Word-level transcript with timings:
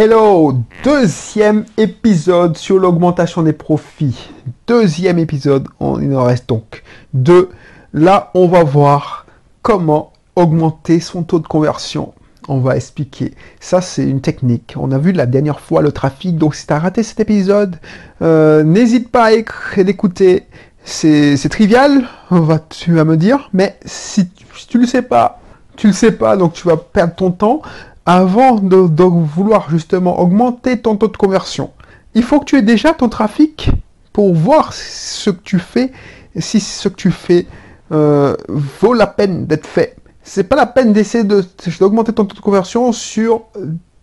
Hello, 0.00 0.54
deuxième 0.84 1.64
épisode 1.76 2.56
sur 2.56 2.78
l'augmentation 2.78 3.42
des 3.42 3.52
profits. 3.52 4.30
Deuxième 4.68 5.18
épisode, 5.18 5.66
il 6.00 6.14
en 6.14 6.22
reste 6.22 6.48
donc 6.48 6.84
deux. 7.14 7.48
Là, 7.92 8.30
on 8.34 8.46
va 8.46 8.62
voir 8.62 9.26
comment 9.60 10.12
augmenter 10.36 11.00
son 11.00 11.24
taux 11.24 11.40
de 11.40 11.48
conversion. 11.48 12.14
On 12.46 12.60
va 12.60 12.76
expliquer. 12.76 13.34
Ça, 13.58 13.80
c'est 13.80 14.04
une 14.04 14.20
technique. 14.20 14.74
On 14.76 14.92
a 14.92 14.98
vu 14.98 15.10
la 15.10 15.26
dernière 15.26 15.58
fois 15.58 15.82
le 15.82 15.90
trafic. 15.90 16.38
Donc, 16.38 16.54
si 16.54 16.64
tu 16.64 16.72
as 16.72 16.78
raté 16.78 17.02
cet 17.02 17.18
épisode, 17.18 17.74
euh, 18.22 18.62
n'hésite 18.62 19.10
pas 19.10 19.24
à 19.24 19.82
l'écouter. 19.82 20.46
C'est 20.84 21.48
trivial, 21.50 22.04
va, 22.30 22.60
tu 22.60 22.92
vas 22.92 23.04
me 23.04 23.16
dire. 23.16 23.50
Mais 23.52 23.76
si, 23.84 24.30
si 24.54 24.66
tu 24.68 24.78
le 24.78 24.86
sais 24.86 25.02
pas, 25.02 25.40
tu 25.74 25.88
le 25.88 25.92
sais 25.92 26.12
pas, 26.12 26.36
donc 26.36 26.52
tu 26.52 26.68
vas 26.68 26.76
perdre 26.76 27.16
ton 27.16 27.32
temps 27.32 27.62
avant 28.08 28.54
de, 28.54 29.02
vouloir 29.04 29.68
justement 29.68 30.18
augmenter 30.18 30.80
ton 30.80 30.96
taux 30.96 31.08
de 31.08 31.16
conversion. 31.18 31.72
Il 32.14 32.22
faut 32.22 32.40
que 32.40 32.46
tu 32.46 32.56
aies 32.56 32.62
déjà 32.62 32.94
ton 32.94 33.10
trafic 33.10 33.70
pour 34.14 34.34
voir 34.34 34.72
ce 34.72 35.28
que 35.28 35.42
tu 35.44 35.58
fais, 35.58 35.92
si 36.38 36.58
ce 36.58 36.88
que 36.88 36.94
tu 36.94 37.10
fais 37.10 37.46
euh, 37.92 38.34
vaut 38.48 38.94
la 38.94 39.06
peine 39.06 39.44
d'être 39.44 39.66
fait. 39.66 39.94
C'est 40.22 40.44
pas 40.44 40.56
la 40.56 40.64
peine 40.64 40.94
d'essayer 40.94 41.22
d'augmenter 41.22 42.14
ton 42.14 42.24
taux 42.24 42.34
de 42.34 42.40
conversion 42.40 42.92
sur 42.92 43.42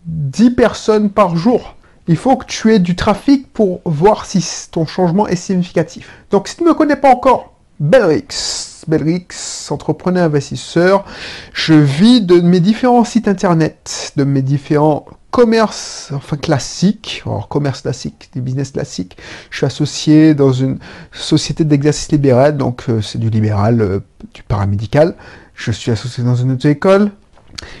10 0.04 0.52
personnes 0.52 1.10
par 1.10 1.36
jour. 1.36 1.74
Il 2.06 2.16
faut 2.16 2.36
que 2.36 2.46
tu 2.46 2.72
aies 2.72 2.78
du 2.78 2.94
trafic 2.94 3.52
pour 3.52 3.80
voir 3.84 4.24
si 4.24 4.68
ton 4.70 4.86
changement 4.86 5.26
est 5.26 5.34
significatif. 5.34 6.24
Donc 6.30 6.46
si 6.46 6.56
tu 6.56 6.62
ne 6.62 6.68
me 6.68 6.74
connais 6.74 6.94
pas 6.94 7.10
encore, 7.10 7.54
Belrix, 7.80 8.75
Belrix, 8.88 9.70
entrepreneur 9.70 10.24
investisseur. 10.24 11.04
Je 11.52 11.74
vis 11.74 12.20
de 12.20 12.40
mes 12.40 12.60
différents 12.60 13.04
sites 13.04 13.28
internet, 13.28 14.12
de 14.16 14.24
mes 14.24 14.42
différents 14.42 15.06
commerces, 15.30 16.12
enfin 16.14 16.38
classiques, 16.38 17.22
alors 17.26 17.48
commerce 17.48 17.82
classique, 17.82 18.30
du 18.32 18.40
business 18.40 18.70
classique. 18.70 19.18
Je 19.50 19.58
suis 19.58 19.66
associé 19.66 20.34
dans 20.34 20.52
une 20.52 20.78
société 21.12 21.64
d'exercice 21.64 22.10
libéral, 22.10 22.56
donc 22.56 22.84
euh, 22.88 23.02
c'est 23.02 23.18
du 23.18 23.28
libéral, 23.28 23.82
euh, 23.82 24.00
du 24.32 24.42
paramédical. 24.42 25.14
Je 25.54 25.72
suis 25.72 25.90
associé 25.90 26.24
dans 26.24 26.36
une 26.36 26.52
auto-école. 26.52 27.10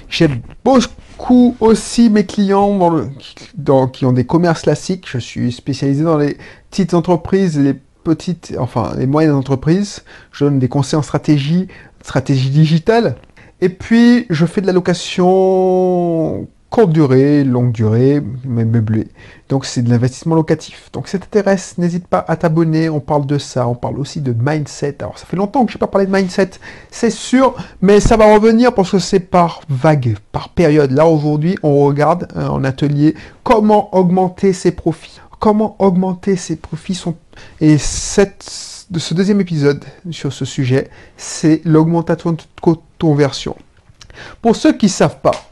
J'aide 0.08 0.40
beaucoup 0.64 1.56
aussi 1.60 2.10
mes 2.10 2.26
clients 2.26 3.08
qui 3.92 4.04
ont 4.04 4.12
des 4.12 4.24
commerces 4.24 4.62
classiques. 4.62 5.06
Je 5.08 5.18
suis 5.18 5.52
spécialisé 5.52 6.04
dans 6.04 6.18
les 6.18 6.36
petites 6.70 6.94
entreprises, 6.94 7.58
les 7.58 7.74
petites, 8.06 8.54
enfin 8.58 8.92
les 8.96 9.06
moyennes 9.06 9.32
entreprises. 9.32 10.04
Je 10.30 10.44
donne 10.44 10.60
des 10.60 10.68
conseils 10.68 10.98
en 10.98 11.02
stratégie, 11.02 11.66
stratégie 12.02 12.50
digitale. 12.50 13.16
Et 13.60 13.68
puis, 13.68 14.26
je 14.30 14.46
fais 14.46 14.60
de 14.60 14.66
la 14.66 14.72
location 14.72 16.46
courte 16.68 16.90
durée, 16.90 17.42
longue 17.42 17.72
durée, 17.72 18.22
même 18.44 18.70
meublé. 18.70 19.08
Donc, 19.48 19.64
c'est 19.64 19.82
de 19.82 19.88
l'investissement 19.88 20.34
locatif. 20.34 20.90
Donc, 20.92 21.08
si 21.08 21.12
ça 21.12 21.18
t'intéresse, 21.18 21.78
n'hésite 21.78 22.06
pas 22.06 22.24
à 22.28 22.36
t'abonner. 22.36 22.88
On 22.88 23.00
parle 23.00 23.26
de 23.26 23.38
ça. 23.38 23.66
On 23.66 23.74
parle 23.74 23.98
aussi 23.98 24.20
de 24.20 24.34
mindset. 24.38 24.96
Alors, 25.00 25.18
ça 25.18 25.26
fait 25.26 25.36
longtemps 25.36 25.64
que 25.64 25.72
je 25.72 25.78
n'ai 25.78 25.80
pas 25.80 25.86
parlé 25.86 26.06
de 26.06 26.12
mindset, 26.12 26.50
c'est 26.90 27.10
sûr, 27.10 27.54
mais 27.80 27.98
ça 27.98 28.16
va 28.16 28.32
revenir 28.34 28.74
parce 28.74 28.90
que 28.90 28.98
c'est 28.98 29.20
par 29.20 29.62
vague, 29.68 30.16
par 30.32 30.50
période. 30.50 30.92
Là, 30.92 31.06
aujourd'hui, 31.06 31.56
on 31.62 31.84
regarde 31.84 32.28
euh, 32.36 32.46
en 32.46 32.62
atelier 32.62 33.14
comment 33.42 33.96
augmenter 33.96 34.52
ses 34.52 34.72
profits 34.72 35.20
comment 35.38 35.76
augmenter 35.78 36.36
ses 36.36 36.56
profits 36.56 36.94
sont... 36.94 37.14
Et 37.60 37.78
cette, 37.78 38.86
de 38.90 38.98
ce 38.98 39.14
deuxième 39.14 39.40
épisode 39.40 39.84
sur 40.10 40.32
ce 40.32 40.44
sujet, 40.44 40.90
c'est 41.16 41.62
l'augmentation 41.64 42.32
de 42.32 42.42
conversion. 42.98 43.56
Pour 44.42 44.56
ceux 44.56 44.72
qui 44.72 44.86
ne 44.86 44.90
savent 44.90 45.20
pas, 45.20 45.50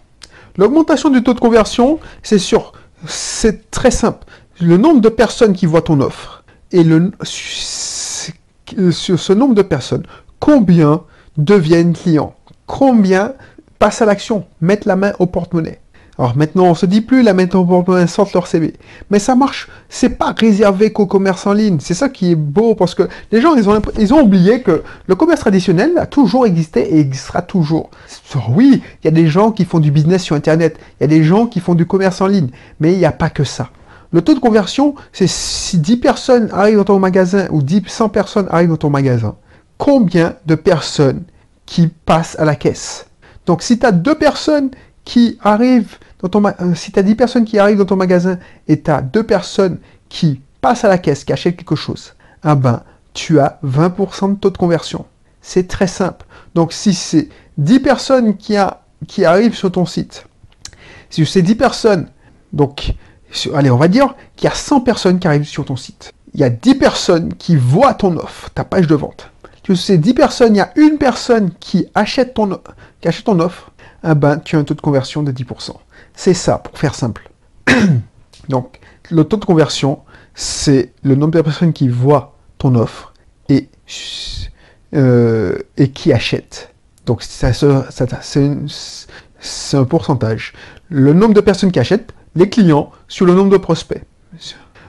l'augmentation 0.56 1.10
du 1.10 1.22
taux 1.22 1.34
de 1.34 1.40
conversion, 1.40 2.00
c'est 2.22 2.38
sûr, 2.38 2.72
c'est 3.06 3.70
très 3.70 3.90
simple. 3.90 4.24
Le 4.60 4.76
nombre 4.76 5.00
de 5.00 5.08
personnes 5.08 5.52
qui 5.52 5.66
voient 5.66 5.82
ton 5.82 6.00
offre 6.00 6.44
et 6.72 6.84
le, 6.84 7.12
sur 7.24 9.20
ce 9.20 9.32
nombre 9.32 9.54
de 9.54 9.62
personnes, 9.62 10.04
combien 10.40 11.02
deviennent 11.36 11.92
clients? 11.92 12.34
Combien 12.66 13.34
passent 13.78 14.00
à 14.00 14.06
l'action, 14.06 14.46
mettent 14.60 14.86
la 14.86 14.96
main 14.96 15.12
au 15.18 15.26
porte-monnaie 15.26 15.80
alors 16.18 16.36
maintenant, 16.36 16.66
on 16.66 16.74
se 16.74 16.86
dit 16.86 17.00
plus, 17.00 17.22
la 17.22 17.34
maintenant, 17.34 17.66
sortent 18.06 18.34
leur 18.34 18.46
CV. 18.46 18.74
Mais 19.10 19.18
ça 19.18 19.34
marche, 19.34 19.68
c'est 19.88 20.10
pas 20.10 20.32
réservé 20.36 20.92
qu'au 20.92 21.06
commerce 21.06 21.46
en 21.46 21.52
ligne. 21.52 21.78
C'est 21.80 21.94
ça 21.94 22.08
qui 22.08 22.32
est 22.32 22.36
beau, 22.36 22.74
parce 22.74 22.94
que 22.94 23.08
les 23.32 23.40
gens, 23.40 23.56
ils 23.56 23.68
ont, 23.68 23.80
ils 23.98 24.14
ont 24.14 24.20
oublié 24.20 24.62
que 24.62 24.84
le 25.06 25.14
commerce 25.16 25.40
traditionnel 25.40 25.98
a 25.98 26.06
toujours 26.06 26.46
existé 26.46 26.94
et 26.94 27.00
existera 27.00 27.42
toujours. 27.42 27.90
Oui, 28.48 28.82
il 29.02 29.06
y 29.06 29.08
a 29.08 29.10
des 29.10 29.26
gens 29.26 29.50
qui 29.50 29.64
font 29.64 29.80
du 29.80 29.90
business 29.90 30.22
sur 30.22 30.36
Internet, 30.36 30.78
il 31.00 31.02
y 31.02 31.04
a 31.04 31.08
des 31.08 31.24
gens 31.24 31.46
qui 31.46 31.58
font 31.58 31.74
du 31.74 31.86
commerce 31.86 32.20
en 32.20 32.28
ligne, 32.28 32.48
mais 32.78 32.92
il 32.92 32.98
n'y 32.98 33.06
a 33.06 33.12
pas 33.12 33.30
que 33.30 33.42
ça. 33.44 33.70
Le 34.12 34.22
taux 34.22 34.34
de 34.34 34.38
conversion, 34.38 34.94
c'est 35.12 35.26
si 35.26 35.78
10 35.78 35.96
personnes 35.96 36.48
arrivent 36.52 36.76
dans 36.76 36.84
ton 36.84 37.00
magasin 37.00 37.48
ou 37.50 37.62
10, 37.62 37.82
100 37.88 38.08
personnes 38.10 38.46
arrivent 38.50 38.68
dans 38.68 38.76
ton 38.76 38.90
magasin, 38.90 39.34
combien 39.78 40.34
de 40.46 40.54
personnes 40.54 41.24
qui 41.66 41.88
passent 41.88 42.38
à 42.38 42.44
la 42.44 42.54
caisse? 42.54 43.08
Donc 43.46 43.62
si 43.62 43.76
tu 43.80 43.84
as 43.84 43.90
deux 43.90 44.14
personnes 44.14 44.70
qui 45.04 45.38
arrivent 45.42 45.98
dans 46.20 46.28
ton 46.28 46.44
euh, 46.44 46.74
si 46.74 46.92
tu 46.92 46.98
as 46.98 47.02
10 47.02 47.14
personnes 47.14 47.44
qui 47.44 47.58
arrivent 47.58 47.78
dans 47.78 47.84
ton 47.84 47.96
magasin 47.96 48.38
et 48.68 48.80
tu 48.80 48.90
as 48.90 49.02
deux 49.02 49.22
personnes 49.22 49.78
qui 50.08 50.40
passent 50.60 50.84
à 50.84 50.88
la 50.88 50.98
caisse, 50.98 51.24
qui 51.24 51.32
achètent 51.32 51.56
quelque 51.56 51.76
chose, 51.76 52.14
ah 52.42 52.54
ben, 52.54 52.82
tu 53.12 53.38
as 53.40 53.58
20% 53.64 54.34
de 54.34 54.38
taux 54.38 54.50
de 54.50 54.58
conversion. 54.58 55.04
C'est 55.42 55.68
très 55.68 55.86
simple. 55.86 56.24
Donc 56.54 56.72
si 56.72 56.94
c'est 56.94 57.28
10 57.58 57.80
personnes 57.80 58.36
qui, 58.36 58.56
a, 58.56 58.82
qui 59.06 59.24
arrivent 59.24 59.54
sur 59.54 59.70
ton 59.70 59.86
site, 59.86 60.26
si 61.10 61.24
c'est 61.26 61.42
10 61.42 61.54
personnes, 61.54 62.08
donc 62.52 62.94
allez, 63.54 63.70
on 63.70 63.76
va 63.76 63.88
dire 63.88 64.14
qu'il 64.36 64.48
y 64.48 64.52
a 64.52 64.54
100 64.54 64.80
personnes 64.80 65.18
qui 65.18 65.28
arrivent 65.28 65.44
sur 65.44 65.64
ton 65.64 65.76
site. 65.76 66.12
Il 66.32 66.40
y 66.40 66.44
a 66.44 66.50
10 66.50 66.76
personnes 66.76 67.34
qui 67.34 67.56
voient 67.56 67.94
ton 67.94 68.16
offre, 68.16 68.50
ta 68.50 68.64
page 68.64 68.86
de 68.86 68.94
vente. 68.94 69.30
Tu 69.62 69.76
sais, 69.76 69.96
10 69.98 70.14
personnes, 70.14 70.54
il 70.54 70.58
y 70.58 70.62
a 70.62 70.72
une 70.76 70.98
personne 70.98 71.50
qui 71.60 71.86
achète 71.94 72.34
ton, 72.34 72.58
qui 73.00 73.08
achète 73.08 73.24
ton 73.24 73.40
offre 73.40 73.70
tu 74.44 74.56
as 74.56 74.58
un 74.58 74.64
taux 74.64 74.74
de 74.74 74.80
conversion 74.80 75.22
de 75.22 75.32
10%. 75.32 75.72
C'est 76.14 76.34
ça, 76.34 76.58
pour 76.58 76.78
faire 76.78 76.94
simple. 76.94 77.30
Donc, 78.48 78.80
le 79.10 79.24
taux 79.24 79.36
de 79.36 79.44
conversion, 79.44 80.00
c'est 80.34 80.92
le 81.02 81.14
nombre 81.14 81.32
de 81.32 81.40
personnes 81.42 81.72
qui 81.72 81.88
voient 81.88 82.36
ton 82.58 82.74
offre 82.74 83.14
et, 83.48 83.68
euh, 84.94 85.58
et 85.76 85.90
qui 85.90 86.12
achètent. 86.12 86.70
Donc, 87.06 87.22
c'est 87.22 87.46
un 89.76 89.84
pourcentage. 89.84 90.52
Le 90.88 91.12
nombre 91.12 91.34
de 91.34 91.40
personnes 91.40 91.70
qui 91.72 91.78
achètent, 91.78 92.14
les 92.34 92.48
clients, 92.48 92.90
sur 93.08 93.26
le 93.26 93.34
nombre 93.34 93.50
de 93.50 93.58
prospects. 93.58 94.02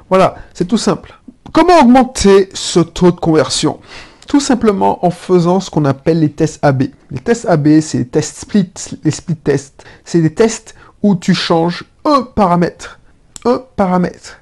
Voilà, 0.09 0.35
c'est 0.53 0.65
tout 0.65 0.77
simple. 0.77 1.19
Comment 1.51 1.79
augmenter 1.79 2.49
ce 2.53 2.79
taux 2.79 3.11
de 3.11 3.19
conversion? 3.19 3.79
Tout 4.27 4.39
simplement 4.39 5.05
en 5.05 5.11
faisant 5.11 5.59
ce 5.59 5.69
qu'on 5.69 5.85
appelle 5.85 6.19
les 6.19 6.31
tests 6.31 6.63
AB. 6.63 6.83
Les 7.11 7.19
tests 7.19 7.45
AB, 7.45 7.79
c'est 7.81 7.99
les 7.99 8.07
tests 8.07 8.37
split, 8.37 8.71
les 9.03 9.11
split 9.11 9.35
tests. 9.35 9.83
C'est 10.03 10.21
des 10.21 10.33
tests 10.33 10.75
où 11.03 11.15
tu 11.15 11.33
changes 11.33 11.83
un 12.03 12.23
paramètre. 12.23 12.99
Un 13.45 13.63
paramètre. 13.75 14.39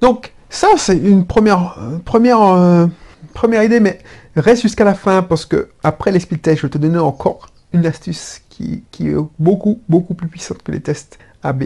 Donc, 0.00 0.32
ça, 0.48 0.68
c'est 0.76 0.96
une 0.96 1.26
première, 1.26 1.78
euh, 1.78 2.86
euh, 3.44 3.64
idée, 3.64 3.80
mais 3.80 4.00
reste 4.36 4.62
jusqu'à 4.62 4.84
la 4.84 4.94
fin 4.94 5.22
parce 5.22 5.44
que 5.44 5.68
après 5.82 6.10
les 6.10 6.20
split 6.20 6.38
tests, 6.38 6.58
je 6.58 6.66
vais 6.66 6.70
te 6.70 6.78
donner 6.78 6.98
encore 6.98 7.48
une 7.72 7.86
astuce 7.86 8.40
qui, 8.48 8.84
qui 8.90 9.08
est 9.08 9.16
beaucoup, 9.38 9.80
beaucoup 9.88 10.14
plus 10.14 10.28
puissante 10.28 10.62
que 10.62 10.72
les 10.72 10.80
tests 10.80 11.18
AB. 11.42 11.64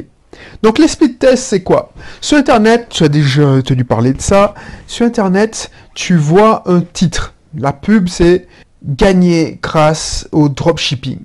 Donc 0.63 0.79
les 0.79 0.89
split 0.89 1.15
tests, 1.15 1.45
c'est 1.45 1.63
quoi? 1.63 1.93
Sur 2.21 2.39
Internet, 2.39 2.87
tu 2.91 3.05
as 3.05 3.09
déjà 3.09 3.47
entendu 3.47 3.85
parler 3.85 4.13
de 4.13 4.21
ça. 4.21 4.55
Sur 4.87 5.07
Internet, 5.07 5.71
tu 5.95 6.17
vois 6.17 6.63
un 6.67 6.81
titre. 6.81 7.34
La 7.57 7.73
pub, 7.73 8.09
c'est 8.09 8.47
gagner 8.85 9.59
grâce 9.63 10.29
au 10.33 10.49
dropshipping. 10.49 11.21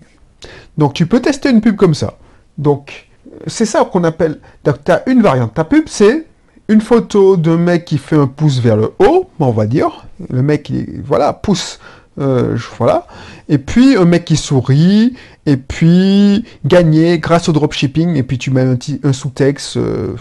Donc 0.77 0.93
tu 0.93 1.05
peux 1.05 1.19
tester 1.19 1.49
une 1.49 1.61
pub 1.61 1.75
comme 1.75 1.93
ça. 1.93 2.17
Donc 2.57 3.09
c'est 3.47 3.65
ça 3.65 3.83
qu'on 3.85 4.03
appelle. 4.03 4.39
Donc 4.63 4.83
tu 4.83 4.91
as 4.91 5.07
une 5.09 5.21
variante. 5.21 5.53
Ta 5.53 5.63
pub, 5.63 5.83
c'est 5.87 6.25
une 6.67 6.81
photo 6.81 7.35
d'un 7.35 7.57
mec 7.57 7.85
qui 7.85 7.97
fait 7.97 8.15
un 8.15 8.27
pouce 8.27 8.59
vers 8.59 8.77
le 8.77 8.93
haut, 8.99 9.29
on 9.39 9.51
va 9.51 9.65
dire. 9.65 10.05
Le 10.29 10.41
mec, 10.41 10.69
il, 10.69 11.01
voilà, 11.03 11.33
pouce, 11.33 11.79
euh, 12.19 12.57
voilà. 12.77 13.07
Et 13.49 13.57
puis 13.57 13.97
un 13.97 14.05
mec 14.05 14.25
qui 14.25 14.37
sourit, 14.37 15.15
et 15.45 15.57
puis 15.57 16.45
gagner 16.65 17.17
grâce 17.17 17.49
au 17.49 17.53
dropshipping, 17.53 18.15
et 18.15 18.23
puis 18.23 18.37
tu 18.37 18.51
mets 18.51 18.77
un, 19.03 19.13
sous-texte. 19.13 19.77
Euh, 19.77 20.15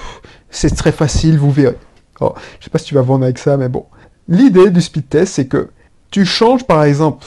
c'est 0.51 0.75
très 0.75 0.93
facile, 0.93 1.39
vous 1.39 1.51
verrez. 1.51 1.77
Oh, 2.21 2.35
je 2.59 2.65
sais 2.65 2.71
pas 2.71 2.79
si 2.79 2.87
tu 2.87 2.95
vas 2.95 3.03
vendre 3.03 3.25
avec 3.25 3.39
ça, 3.39 3.57
mais 3.57 3.69
bon. 3.69 3.85
L'idée 4.27 4.71
du 4.71 4.81
speed 4.81 5.09
test, 5.09 5.35
c'est 5.35 5.47
que 5.47 5.71
tu 6.11 6.25
changes 6.25 6.65
par 6.65 6.85
exemple 6.85 7.25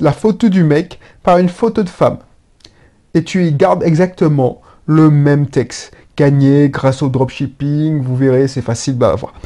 la 0.00 0.12
photo 0.12 0.48
du 0.48 0.64
mec 0.64 0.98
par 1.22 1.38
une 1.38 1.48
photo 1.48 1.82
de 1.82 1.88
femme. 1.88 2.18
Et 3.14 3.24
tu 3.24 3.50
gardes 3.52 3.82
exactement 3.82 4.60
le 4.86 5.10
même 5.10 5.46
texte. 5.46 5.92
Gagné 6.16 6.68
grâce 6.68 7.02
au 7.02 7.08
dropshipping, 7.08 8.02
vous 8.02 8.16
verrez, 8.16 8.48
c'est 8.48 8.62
facile. 8.62 8.96
Bah, 8.96 9.14
voilà. 9.16 9.36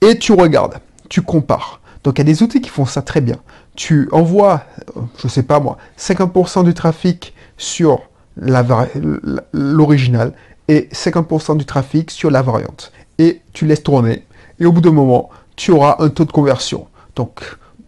Et 0.00 0.18
tu 0.18 0.32
regardes, 0.32 0.80
tu 1.08 1.22
compares. 1.22 1.80
Donc 2.02 2.18
il 2.18 2.20
y 2.20 2.22
a 2.22 2.24
des 2.24 2.42
outils 2.42 2.60
qui 2.60 2.70
font 2.70 2.86
ça 2.86 3.02
très 3.02 3.20
bien. 3.20 3.36
Tu 3.74 4.08
envoies, 4.12 4.62
euh, 4.96 5.00
je 5.18 5.28
sais 5.28 5.42
pas 5.42 5.60
moi, 5.60 5.76
50% 5.98 6.64
du 6.64 6.74
trafic 6.74 7.34
sur 7.56 8.00
l'original 9.52 10.32
et 10.68 10.88
50% 10.92 11.56
du 11.56 11.64
trafic 11.64 12.10
sur 12.10 12.30
la 12.30 12.42
variante. 12.42 12.92
Et 13.18 13.42
tu 13.52 13.66
laisses 13.66 13.82
tourner. 13.82 14.24
Et 14.60 14.66
au 14.66 14.72
bout 14.72 14.80
d'un 14.80 14.92
moment, 14.92 15.30
tu 15.56 15.70
auras 15.72 15.96
un 16.00 16.08
taux 16.08 16.24
de 16.24 16.32
conversion. 16.32 16.86
Donc, 17.14 17.40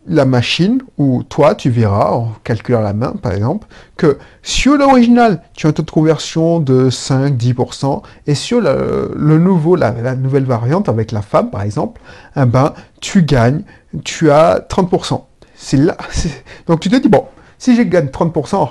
la 0.08 0.25
machine, 0.25 0.82
ou 0.96 1.22
toi, 1.22 1.55
tu 1.55 1.70
verras, 1.70 2.12
en 2.12 2.32
calculant 2.44 2.81
la 2.81 2.93
main, 2.93 3.12
par 3.22 3.32
exemple, 3.32 3.66
que 3.96 4.19
sur 4.43 4.76
l'original, 4.76 5.43
tu 5.55 5.66
as 5.66 5.70
un 5.70 5.72
taux 5.72 5.82
de 5.82 5.90
conversion 5.90 6.60
de 6.60 6.90
5-10%, 6.90 8.02
et 8.26 8.34
sur 8.34 8.60
le, 8.60 9.38
nouveau, 9.38 9.76
la, 9.76 10.14
nouvelle 10.14 10.44
variante, 10.44 10.88
avec 10.88 11.12
la 11.12 11.22
femme, 11.22 11.50
par 11.50 11.62
exemple, 11.62 12.00
eh 12.37 12.44
ben, 12.44 12.75
tu 13.00 13.22
gagnes, 13.22 13.62
tu 14.05 14.31
as 14.31 14.60
30%. 14.60 15.22
C'est 15.55 15.76
là, 15.76 15.96
donc 16.66 16.81
tu 16.81 16.88
te 16.88 16.96
dis, 16.96 17.08
bon, 17.08 17.26
si 17.58 17.76
j'ai 17.76 17.87
gagné 17.87 18.08
30%, 18.08 18.69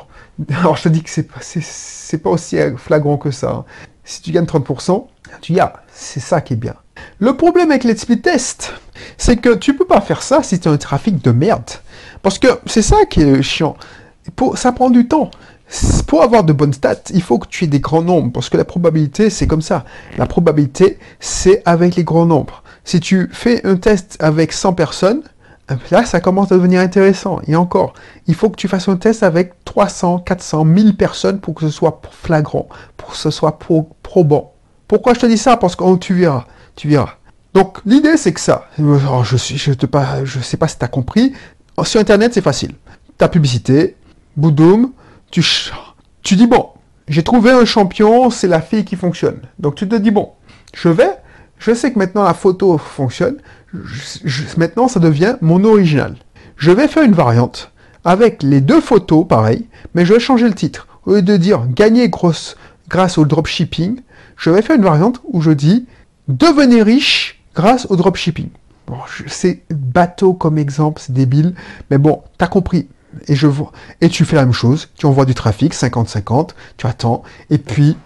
alors 0.49 0.77
je 0.77 0.83
te 0.83 0.89
dis 0.89 1.03
que 1.03 1.09
c'est 1.09 1.23
pas, 1.23 1.39
c'est, 1.41 2.17
pas 2.19 2.29
aussi 2.29 2.57
flagrant 2.77 3.17
que 3.17 3.31
ça. 3.31 3.51
Hein. 3.51 3.65
Si 4.03 4.21
tu 4.21 4.31
gagnes 4.31 4.45
30%, 4.45 5.05
tu 5.41 5.53
dis, 5.53 5.59
ah, 5.59 5.73
c'est 5.91 6.21
ça 6.21 6.41
qui 6.41 6.53
est 6.53 6.57
bien. 6.57 6.75
Le 7.19 7.35
problème 7.35 7.71
avec 7.71 7.83
les 7.83 7.95
speed 7.95 8.21
tests, 8.21 8.73
c'est 9.17 9.37
que 9.37 9.55
tu 9.55 9.75
peux 9.75 9.85
pas 9.85 10.01
faire 10.01 10.21
ça 10.21 10.43
si 10.43 10.59
tu 10.59 10.67
as 10.67 10.71
un 10.71 10.77
trafic 10.77 11.23
de 11.23 11.31
merde. 11.31 11.69
Parce 12.21 12.39
que 12.39 12.47
c'est 12.65 12.81
ça 12.81 13.05
qui 13.09 13.21
est 13.21 13.41
chiant. 13.41 13.75
Pour, 14.35 14.57
ça 14.57 14.71
prend 14.71 14.89
du 14.89 15.07
temps. 15.07 15.31
Pour 16.07 16.23
avoir 16.23 16.43
de 16.43 16.53
bonnes 16.53 16.73
stats, 16.73 17.09
il 17.13 17.21
faut 17.21 17.39
que 17.39 17.47
tu 17.47 17.65
aies 17.65 17.67
des 17.67 17.79
grands 17.79 18.01
nombres. 18.01 18.31
Parce 18.31 18.49
que 18.49 18.57
la 18.57 18.65
probabilité, 18.65 19.29
c'est 19.29 19.47
comme 19.47 19.61
ça. 19.61 19.85
La 20.17 20.25
probabilité, 20.25 20.99
c'est 21.19 21.61
avec 21.65 21.95
les 21.95 22.03
grands 22.03 22.25
nombres. 22.25 22.63
Si 22.83 22.99
tu 22.99 23.29
fais 23.33 23.65
un 23.65 23.75
test 23.75 24.15
avec 24.21 24.53
100 24.53 24.73
personnes, 24.73 25.23
là, 25.91 26.05
ça 26.05 26.21
commence 26.21 26.51
à 26.51 26.55
devenir 26.55 26.79
intéressant. 26.79 27.39
Et 27.47 27.55
encore, 27.55 27.93
il 28.27 28.35
faut 28.35 28.49
que 28.49 28.55
tu 28.55 28.67
fasses 28.67 28.87
un 28.87 28.95
test 28.95 29.23
avec 29.23 29.53
300, 29.65 30.19
400, 30.19 30.63
1000 30.63 30.95
personnes 30.95 31.39
pour 31.39 31.55
que 31.55 31.61
ce 31.61 31.69
soit 31.69 32.01
flagrant, 32.11 32.69
pour 32.95 33.09
que 33.09 33.17
ce 33.17 33.29
soit 33.29 33.59
probant. 34.03 34.53
Pourquoi 34.87 35.13
je 35.13 35.19
te 35.19 35.25
dis 35.25 35.37
ça? 35.37 35.57
Parce 35.57 35.75
que 35.75 35.95
tu 35.97 36.13
verras 36.13 36.45
tu 36.77 36.87
verras. 36.87 37.15
Donc 37.53 37.79
l'idée 37.85 38.15
c'est 38.15 38.31
que 38.31 38.39
ça, 38.39 38.69
je 38.77 39.35
suis, 39.35 39.57
je 39.57 39.73
pas, 39.73 40.25
sais 40.41 40.57
pas 40.57 40.67
si 40.69 40.77
tu 40.77 40.85
as 40.85 40.87
compris. 40.87 41.33
Sur 41.83 41.99
internet 41.99 42.33
c'est 42.33 42.41
facile. 42.41 42.75
Ta 43.17 43.27
publicité, 43.27 43.95
boudoum, 44.37 44.91
tu, 45.31 45.43
tu 46.21 46.35
dis 46.35 46.47
bon, 46.47 46.69
j'ai 47.07 47.23
trouvé 47.23 47.51
un 47.51 47.65
champion, 47.65 48.29
c'est 48.29 48.47
la 48.47 48.61
fille 48.61 48.85
qui 48.85 48.95
fonctionne. 48.95 49.41
Donc 49.59 49.75
tu 49.75 49.87
te 49.87 49.95
dis 49.95 50.11
bon, 50.11 50.31
je 50.73 50.87
vais, 50.87 51.09
je 51.57 51.73
sais 51.73 51.91
que 51.91 51.99
maintenant 51.99 52.23
la 52.23 52.35
photo 52.35 52.77
fonctionne, 52.77 53.37
maintenant 54.55 54.87
ça 54.87 54.99
devient 54.99 55.35
mon 55.41 55.63
original. 55.63 56.15
Je 56.57 56.71
vais 56.71 56.87
faire 56.87 57.03
une 57.03 57.13
variante 57.13 57.71
avec 58.05 58.43
les 58.43 58.61
deux 58.61 58.81
photos 58.81 59.27
pareil, 59.27 59.67
mais 59.95 60.05
je 60.05 60.13
vais 60.13 60.19
changer 60.19 60.47
le 60.47 60.53
titre. 60.53 60.87
Au 61.05 61.15
lieu 61.15 61.21
de 61.23 61.37
dire 61.37 61.65
gagner 61.67 62.09
grosse 62.09 62.55
grâce 62.87 63.17
au 63.17 63.25
dropshipping, 63.25 64.01
je 64.37 64.51
vais 64.51 64.61
faire 64.61 64.75
une 64.75 64.83
variante 64.83 65.21
où 65.25 65.41
je 65.41 65.51
dis 65.51 65.87
devenez 66.27 66.83
riche 66.83 67.41
grâce 67.55 67.87
au 67.89 67.95
dropshipping. 67.95 68.49
Bon, 68.87 68.97
c'est 69.27 69.63
bateau 69.69 70.33
comme 70.33 70.57
exemple, 70.57 71.01
c'est 71.03 71.13
débile, 71.13 71.55
mais 71.89 71.97
bon, 71.97 72.21
t'as 72.37 72.47
compris. 72.47 72.87
Et 73.27 74.09
tu 74.09 74.25
fais 74.25 74.35
la 74.35 74.45
même 74.45 74.53
chose, 74.53 74.89
tu 74.97 75.05
envoies 75.05 75.25
du 75.25 75.33
trafic, 75.33 75.73
50-50, 75.73 76.49
tu 76.77 76.87
attends, 76.87 77.23
et 77.49 77.57
puis 77.57 77.97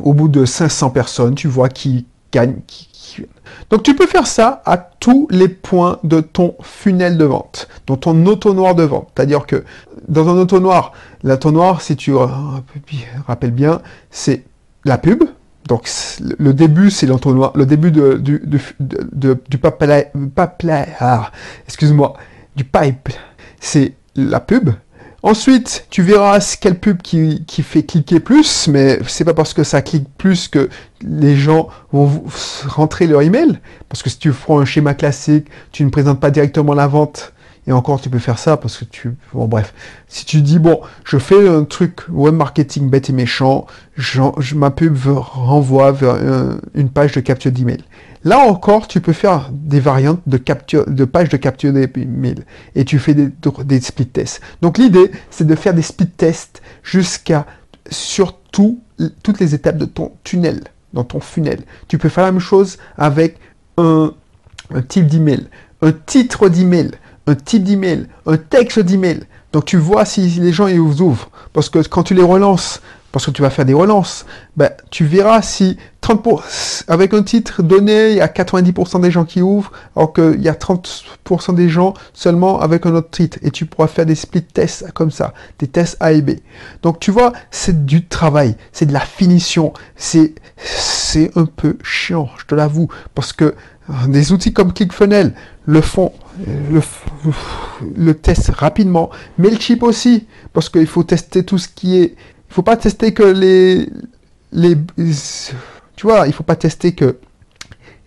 au 0.00 0.12
bout 0.12 0.28
de 0.28 0.44
500 0.44 0.90
personnes, 0.90 1.34
tu 1.34 1.48
vois 1.48 1.68
qui 1.68 2.06
gagne, 2.32 2.56
qui, 2.66 3.26
Donc 3.70 3.82
tu 3.82 3.94
peux 3.94 4.06
faire 4.06 4.26
ça 4.26 4.62
à 4.64 4.76
tous 4.76 5.28
les 5.30 5.48
points 5.48 5.98
de 6.04 6.20
ton 6.20 6.56
funnel 6.62 7.16
de 7.16 7.24
vente, 7.24 7.68
dans 7.86 7.96
ton 7.96 8.26
auto-noir 8.26 8.74
de 8.74 8.82
vente. 8.84 9.08
C'est-à-dire 9.14 9.46
que 9.46 9.64
dans 10.08 10.28
un 10.28 10.36
auto-noir, 10.38 10.92
l'auto-noir, 11.22 11.80
si 11.80 11.96
tu 11.96 12.12
rappelles 13.26 13.50
bien, 13.50 13.80
c'est 14.10 14.44
la 14.84 14.98
pub, 14.98 15.24
donc 15.68 15.88
le 16.38 16.52
début, 16.52 16.90
c'est 16.90 17.06
l'entonnoir, 17.06 17.52
le 17.54 17.66
début 17.66 17.90
de, 17.90 18.14
du, 18.14 18.40
du, 18.44 18.60
de, 18.80 19.38
du 19.48 19.60
ah, 21.00 21.30
excuse-moi, 21.66 22.14
du 22.54 22.64
pipe, 22.64 23.08
c'est 23.60 23.94
la 24.14 24.40
pub. 24.40 24.70
Ensuite, 25.22 25.86
tu 25.88 26.02
verras 26.02 26.58
quelle 26.60 26.78
pub 26.78 27.00
qui, 27.00 27.44
qui 27.46 27.62
fait 27.62 27.82
cliquer 27.82 28.20
plus, 28.20 28.68
mais 28.68 28.98
c'est 29.06 29.24
pas 29.24 29.32
parce 29.32 29.54
que 29.54 29.64
ça 29.64 29.80
clique 29.80 30.06
plus 30.18 30.48
que 30.48 30.68
les 31.00 31.34
gens 31.34 31.68
vont 31.92 32.24
rentrer 32.66 33.06
leur 33.06 33.22
email. 33.22 33.58
Parce 33.88 34.02
que 34.02 34.10
si 34.10 34.18
tu 34.18 34.32
prends 34.32 34.60
un 34.60 34.66
schéma 34.66 34.92
classique, 34.92 35.46
tu 35.72 35.82
ne 35.82 35.88
présentes 35.88 36.20
pas 36.20 36.30
directement 36.30 36.74
la 36.74 36.86
vente 36.86 37.32
et 37.66 37.72
encore, 37.72 38.00
tu 38.00 38.10
peux 38.10 38.18
faire 38.18 38.38
ça 38.38 38.56
parce 38.56 38.76
que 38.76 38.84
tu... 38.84 39.16
Bon, 39.32 39.46
bref. 39.46 39.72
Si 40.06 40.26
tu 40.26 40.42
dis, 40.42 40.58
bon, 40.58 40.80
je 41.04 41.16
fais 41.18 41.48
un 41.48 41.64
truc 41.64 42.00
web 42.10 42.34
marketing 42.34 42.90
bête 42.90 43.08
et 43.08 43.12
méchant, 43.12 43.66
je, 43.96 44.20
ma 44.54 44.70
pub 44.70 44.96
renvoie 45.06 45.92
vers 45.92 46.16
une 46.74 46.90
page 46.90 47.12
de 47.12 47.20
capture 47.20 47.52
d'email. 47.52 47.82
Là 48.24 48.38
encore, 48.38 48.88
tu 48.88 49.00
peux 49.00 49.12
faire 49.12 49.50
des 49.52 49.80
variantes 49.80 50.20
de 50.26 50.36
capture, 50.36 50.86
de 50.86 51.04
pages 51.04 51.28
de 51.28 51.36
capture 51.36 51.72
d'email. 51.72 52.44
Et 52.74 52.84
tu 52.84 52.98
fais 52.98 53.14
des, 53.14 53.30
des 53.64 53.80
split 53.80 54.06
tests. 54.06 54.40
Donc 54.60 54.78
l'idée, 54.78 55.10
c'est 55.30 55.46
de 55.46 55.54
faire 55.54 55.74
des 55.74 55.82
split 55.82 56.08
tests 56.08 56.60
jusqu'à, 56.82 57.46
sur 57.90 58.38
toutes 58.50 59.40
les 59.40 59.54
étapes 59.54 59.78
de 59.78 59.86
ton 59.86 60.12
tunnel, 60.22 60.64
dans 60.92 61.04
ton 61.04 61.20
funnel. 61.20 61.60
Tu 61.88 61.98
peux 61.98 62.08
faire 62.08 62.24
la 62.24 62.32
même 62.32 62.40
chose 62.40 62.78
avec 62.96 63.38
un, 63.78 64.12
un 64.72 64.82
type 64.82 65.06
d'email, 65.06 65.46
un 65.82 65.92
titre 65.92 66.48
d'email 66.48 66.92
un 67.26 67.34
type 67.34 67.64
d'email, 67.64 68.06
un 68.26 68.36
texte 68.36 68.80
d'email. 68.80 69.20
Donc 69.52 69.64
tu 69.64 69.76
vois 69.76 70.04
si 70.04 70.22
les 70.28 70.52
gens 70.52 70.66
ils 70.66 70.78
ouvrent. 70.78 71.30
Parce 71.52 71.68
que 71.68 71.78
quand 71.86 72.02
tu 72.02 72.14
les 72.14 72.22
relances, 72.22 72.80
parce 73.14 73.26
que 73.26 73.30
tu 73.30 73.42
vas 73.42 73.50
faire 73.50 73.64
des 73.64 73.74
relances, 73.74 74.26
ben, 74.56 74.70
tu 74.90 75.04
verras 75.04 75.40
si 75.40 75.76
30%, 76.02 76.82
avec 76.88 77.14
un 77.14 77.22
titre 77.22 77.62
donné, 77.62 78.10
il 78.10 78.16
y 78.16 78.20
a 78.20 78.26
90% 78.26 79.00
des 79.00 79.12
gens 79.12 79.24
qui 79.24 79.40
ouvrent, 79.40 79.70
alors 79.94 80.12
qu'il 80.12 80.42
y 80.42 80.48
a 80.48 80.54
30% 80.54 81.54
des 81.54 81.68
gens 81.68 81.94
seulement 82.12 82.60
avec 82.60 82.86
un 82.86 82.94
autre 82.96 83.10
titre. 83.10 83.38
Et 83.42 83.52
tu 83.52 83.66
pourras 83.66 83.86
faire 83.86 84.04
des 84.04 84.16
split 84.16 84.42
tests 84.42 84.90
comme 84.94 85.12
ça, 85.12 85.32
des 85.60 85.68
tests 85.68 85.96
A 86.00 86.10
et 86.10 86.22
B. 86.22 86.32
Donc 86.82 86.98
tu 86.98 87.12
vois, 87.12 87.32
c'est 87.52 87.86
du 87.86 88.04
travail, 88.04 88.56
c'est 88.72 88.86
de 88.86 88.92
la 88.92 88.98
finition, 88.98 89.72
c'est, 89.94 90.34
c'est 90.56 91.30
un 91.36 91.46
peu 91.46 91.78
chiant, 91.84 92.28
je 92.36 92.46
te 92.46 92.56
l'avoue, 92.56 92.88
parce 93.14 93.32
que 93.32 93.54
des 94.08 94.32
outils 94.32 94.52
comme 94.52 94.72
ClickFunnels 94.72 95.34
le 95.66 95.80
font, 95.80 96.12
le, 96.46 96.80
le 97.96 98.14
testent 98.14 98.50
rapidement. 98.50 99.10
Mailchimp 99.38 99.82
aussi, 99.82 100.26
parce 100.52 100.68
qu'il 100.68 100.86
faut 100.86 101.02
tester 101.04 101.44
tout 101.44 101.58
ce 101.58 101.68
qui 101.68 101.98
est. 101.98 102.14
Il 102.50 102.54
faut 102.54 102.62
pas 102.62 102.76
tester 102.76 103.12
que 103.12 103.22
les, 103.24 103.88
les, 104.52 104.76
tu 105.96 106.06
vois, 106.06 106.26
il 106.26 106.32
faut 106.32 106.44
pas 106.44 106.56
tester 106.56 106.92
que 106.92 107.18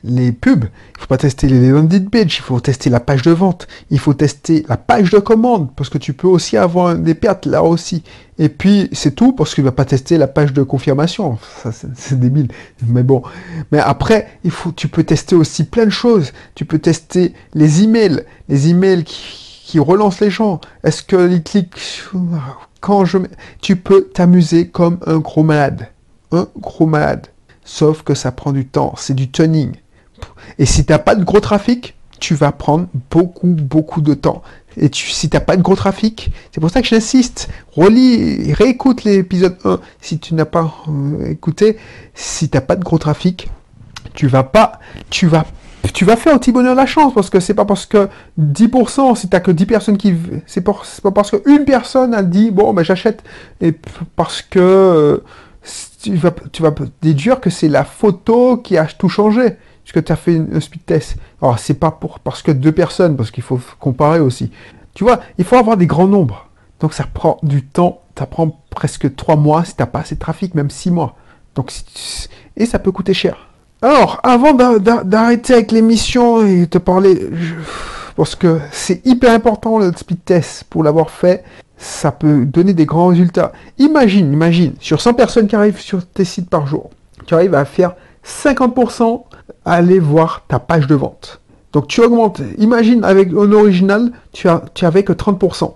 les 0.08 0.32
pubs, 0.32 0.66
il 0.66 1.02
faut 1.02 1.08
pas 1.08 1.18
tester 1.18 1.48
les 1.48 1.70
landing 1.70 2.10
pages, 2.10 2.38
il 2.38 2.42
faut 2.42 2.60
tester 2.60 2.90
la 2.90 3.00
page 3.00 3.22
de 3.22 3.32
vente, 3.32 3.68
il 3.92 4.00
faut 4.00 4.14
tester 4.14 4.66
la 4.68 4.78
page 4.78 5.12
de 5.12 5.20
commande, 5.20 5.70
parce 5.76 5.90
que 5.90 5.98
tu 5.98 6.14
peux 6.14 6.28
aussi 6.28 6.58
avoir 6.58 6.96
des 6.96 7.16
pertes 7.16 7.46
là 7.46 7.64
aussi. 7.64 8.04
Et 8.40 8.50
puis 8.50 8.90
c'est 8.92 9.16
tout, 9.16 9.34
parce 9.34 9.56
qu'il 9.56 9.64
va 9.64 9.72
pas 9.72 9.86
tester 9.86 10.18
la 10.18 10.28
page 10.28 10.54
de 10.54 10.64
confirmation. 10.64 11.38
Ça 11.64 11.72
c'est 11.72 12.20
débile. 12.20 12.50
Mais 12.86 13.04
bon. 13.04 13.24
Mais 13.72 13.80
après, 13.80 14.28
il 14.44 14.52
faut, 14.52 14.72
tu 14.72 14.88
peux 14.88 15.04
tester 15.04 15.36
aussi 15.36 15.64
plein 15.64 15.86
de 15.86 15.92
choses. 15.92 16.34
Tu 16.56 16.66
peux 16.66 16.80
tester 16.80 17.34
les 17.54 17.84
emails, 17.84 18.24
les 18.48 18.70
emails 18.70 19.04
qui, 19.04 19.64
qui 19.66 19.80
relancent 19.80 20.22
les 20.22 20.30
gens. 20.30 20.62
Est-ce 20.84 21.04
qu'ils 21.04 21.44
cliquent 21.44 22.04
quand 22.80 23.06
je, 23.06 23.18
tu 23.62 23.76
peux 23.76 24.10
t'amuser 24.14 24.70
comme 24.70 25.00
un 25.06 25.18
gros 25.18 25.46
un 26.32 26.48
gros. 26.58 26.90
Sauf 27.64 28.04
que 28.04 28.14
ça 28.14 28.32
prend 28.32 28.54
du 28.54 28.66
temps, 28.66 28.94
c'est 28.98 29.14
du 29.14 29.30
tuning. 29.30 29.74
Et 30.60 30.66
si 30.66 30.86
tu 30.86 30.92
n'as 30.92 31.00
pas 31.00 31.16
de 31.16 31.24
gros 31.24 31.40
trafic, 31.40 31.96
tu 32.20 32.34
vas 32.36 32.52
prendre 32.52 32.88
beaucoup, 33.10 33.48
beaucoup 33.48 34.02
de 34.02 34.14
temps. 34.14 34.42
Et 34.76 34.90
tu, 34.90 35.10
si 35.10 35.30
tu 35.30 35.36
n'as 35.36 35.42
pas 35.42 35.58
de 35.58 35.62
gros 35.62 35.76
trafic, 35.76 36.32
c'est 36.52 36.62
pour 36.62 36.70
ça 36.70 36.82
que 36.82 36.88
j'insiste, 36.88 37.50
relis, 37.72 38.54
réécoute 38.54 39.04
l'épisode 39.04 39.58
1 39.64 39.80
si 40.02 40.20
tu 40.20 40.36
n'as 40.36 40.46
pas 40.46 40.74
euh, 40.88 41.32
écouté. 41.32 41.78
Si 42.14 42.50
tu 42.50 42.58
n'as 42.58 42.62
pas 42.62 42.76
de 42.76 42.84
gros 42.84 42.98
trafic, 43.00 43.50
tu 44.14 44.28
vas 44.28 44.44
pas, 44.44 44.80
tu 45.10 45.28
vas 45.28 45.46
tu 45.94 46.04
vas 46.06 46.18
faire 46.18 46.36
au 46.36 46.40
petit 46.40 46.52
bonheur 46.52 46.76
la 46.76 46.86
chance 46.86 47.14
parce 47.14 47.30
que 47.30 47.40
c'est 47.40 47.54
pas 47.54 47.64
parce 47.64 47.86
que 47.86 48.10
10%, 48.40 49.16
si 49.16 49.30
t'as 49.30 49.40
que 49.40 49.52
10 49.52 49.66
personnes 49.66 49.98
qui, 49.98 50.14
c'est 50.46 50.62
pas, 50.62 50.74
parce 51.14 51.32
qu'une 51.32 51.64
personne 51.66 52.14
a 52.14 52.24
dit 52.24 52.52
bon 52.52 52.74
ben 52.74 52.84
j'achète 52.84 53.24
et 53.62 53.74
parce 54.16 54.42
que 54.42 54.60
euh, 54.60 55.18
tu 56.02 56.16
vas, 56.16 56.34
tu 56.52 56.62
vas 56.62 56.74
déduire 57.02 57.40
que 57.40 57.50
c'est 57.50 57.70
la 57.70 57.86
photo 57.86 58.58
qui 58.58 58.78
a 58.78 58.86
tout 58.86 59.08
changé 59.08 59.56
que 59.94 60.00
tu 60.00 60.12
as 60.12 60.16
fait 60.16 60.42
un 60.54 60.60
speed 60.60 60.86
test. 60.86 61.18
Alors, 61.42 61.60
c'est 61.60 61.76
pas 61.76 61.92
pour, 61.92 62.20
parce 62.20 62.42
que 62.42 62.52
deux 62.52 62.72
personnes, 62.72 63.16
parce 63.16 63.32
qu'il 63.32 63.44
faut 63.44 63.60
comparer 63.80 64.20
aussi. 64.20 64.52
Tu 64.94 65.04
vois, 65.04 65.20
il 65.38 65.46
faut 65.46 65.56
avoir 65.56 65.78
des 65.78 65.88
grands 65.88 66.08
nombres. 66.08 66.48
Donc, 66.80 66.94
ça 66.94 67.06
prend 67.12 67.38
du 67.44 67.64
temps. 67.64 68.02
Ça 68.18 68.26
prend 68.26 68.60
presque 68.70 69.16
trois 69.16 69.36
mois 69.36 69.64
si 69.64 69.76
tu 69.76 69.82
n'as 69.82 69.88
pas 69.88 70.00
assez 70.00 70.16
de 70.16 70.20
trafic, 70.20 70.56
même 70.56 70.70
six 70.70 70.92
mois. 70.92 71.16
Donc, 71.56 71.72
et 72.56 72.66
ça 72.66 72.80
peut 72.80 72.92
coûter 72.92 73.14
cher. 73.14 73.48
Alors, 73.82 74.20
avant 74.24 74.54
d'arrêter 74.54 75.54
avec 75.54 75.72
l'émission 75.72 76.46
et 76.46 76.68
te 76.68 76.80
parler, 76.80 77.30
parce 78.16 78.36
que 78.36 78.60
c'est 78.72 79.06
hyper 79.06 79.32
important 79.32 79.78
le 79.78 79.92
speed 79.96 80.26
test 80.26 80.64
pour 80.64 80.84
l'avoir 80.84 81.12
fait, 81.12 81.44
ça 81.78 82.12
peut 82.12 82.46
donner 82.46 82.74
des 82.74 82.88
grands 82.88 83.08
résultats. 83.08 83.52
Imagine, 83.78 84.34
imagine, 84.34 84.74
sur 84.80 85.00
100 85.00 85.14
personnes 85.14 85.48
qui 85.48 85.56
arrivent 85.56 85.80
sur 85.80 86.04
tes 86.06 86.26
sites 86.26 86.50
par 86.50 86.66
jour, 86.66 86.90
tu 87.28 87.36
arrives 87.36 87.54
à 87.54 87.66
faire 87.66 87.94
50% 88.28 89.24
à 89.66 89.74
aller 89.74 90.00
voir 90.00 90.44
ta 90.48 90.60
page 90.60 90.88
de 90.88 90.96
vente. 90.96 91.42
Donc 91.74 91.88
tu 91.88 92.02
augmentes. 92.02 92.42
Imagine 92.58 93.04
avec 93.04 93.32
un 93.32 93.52
original, 93.52 94.12
tu, 94.32 94.48
as, 94.48 94.64
avais 94.82 95.04
que 95.04 95.14
30%. 95.14 95.74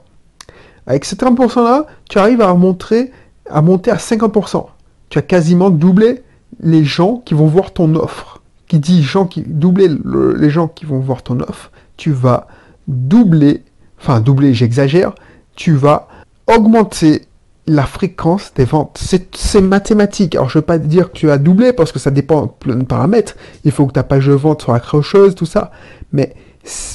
Avec 0.88 1.06
ces 1.06 1.16
30% 1.16 1.64
là, 1.64 1.86
tu 2.10 2.18
arrives 2.18 2.42
à 2.42 2.54
monter 2.54 3.12
à 3.50 3.62
50%. 3.62 4.66
Tu 5.10 5.18
as 5.18 5.22
quasiment 5.22 5.70
doublé 5.70 6.24
les 6.60 6.84
gens 6.84 7.18
qui 7.18 7.34
vont 7.34 7.48
voir 7.48 7.72
ton 7.72 7.96
offre. 7.96 8.42
Qui 8.68 8.80
dit 8.80 9.04
gens 9.04 9.26
qui 9.26 9.42
doubler 9.42 9.90
les 10.38 10.50
gens 10.50 10.68
qui 10.68 10.86
vont 10.86 11.00
voir 11.00 11.24
ton 11.24 11.40
offre, 11.42 11.72
tu 11.98 12.12
vas 12.12 12.48
doubler, 12.88 13.64
enfin 14.00 14.22
doubler, 14.22 14.54
j'exagère, 14.54 15.14
tu 15.56 15.74
vas 15.74 16.08
augmenter 16.48 17.24
la 17.68 17.86
fréquence 17.86 18.54
des 18.56 18.66
ventes. 18.66 19.00
C'est 19.36 19.62
mathématique. 19.62 20.36
Alors, 20.36 20.50
je 20.50 20.58
ne 20.58 20.62
veux 20.62 20.66
pas 20.66 20.78
dire 20.78 21.12
que 21.12 21.18
tu 21.18 21.30
as 21.30 21.38
doublé 21.38 21.74
parce 21.74 21.92
que 21.92 22.00
ça 22.00 22.12
dépend 22.12 22.44
de 22.44 22.52
plein 22.52 22.76
de 22.76 22.84
paramètres. 22.84 23.36
Il 23.64 23.72
faut 23.72 23.86
que 23.86 23.94
ta 23.94 24.04
page 24.04 24.28
de 24.28 24.34
vente 24.34 24.64
soit 24.64 24.76
accrocheuse, 24.76 25.36
tout 25.36 25.46
ça. 25.46 25.72
Mais 26.12 26.36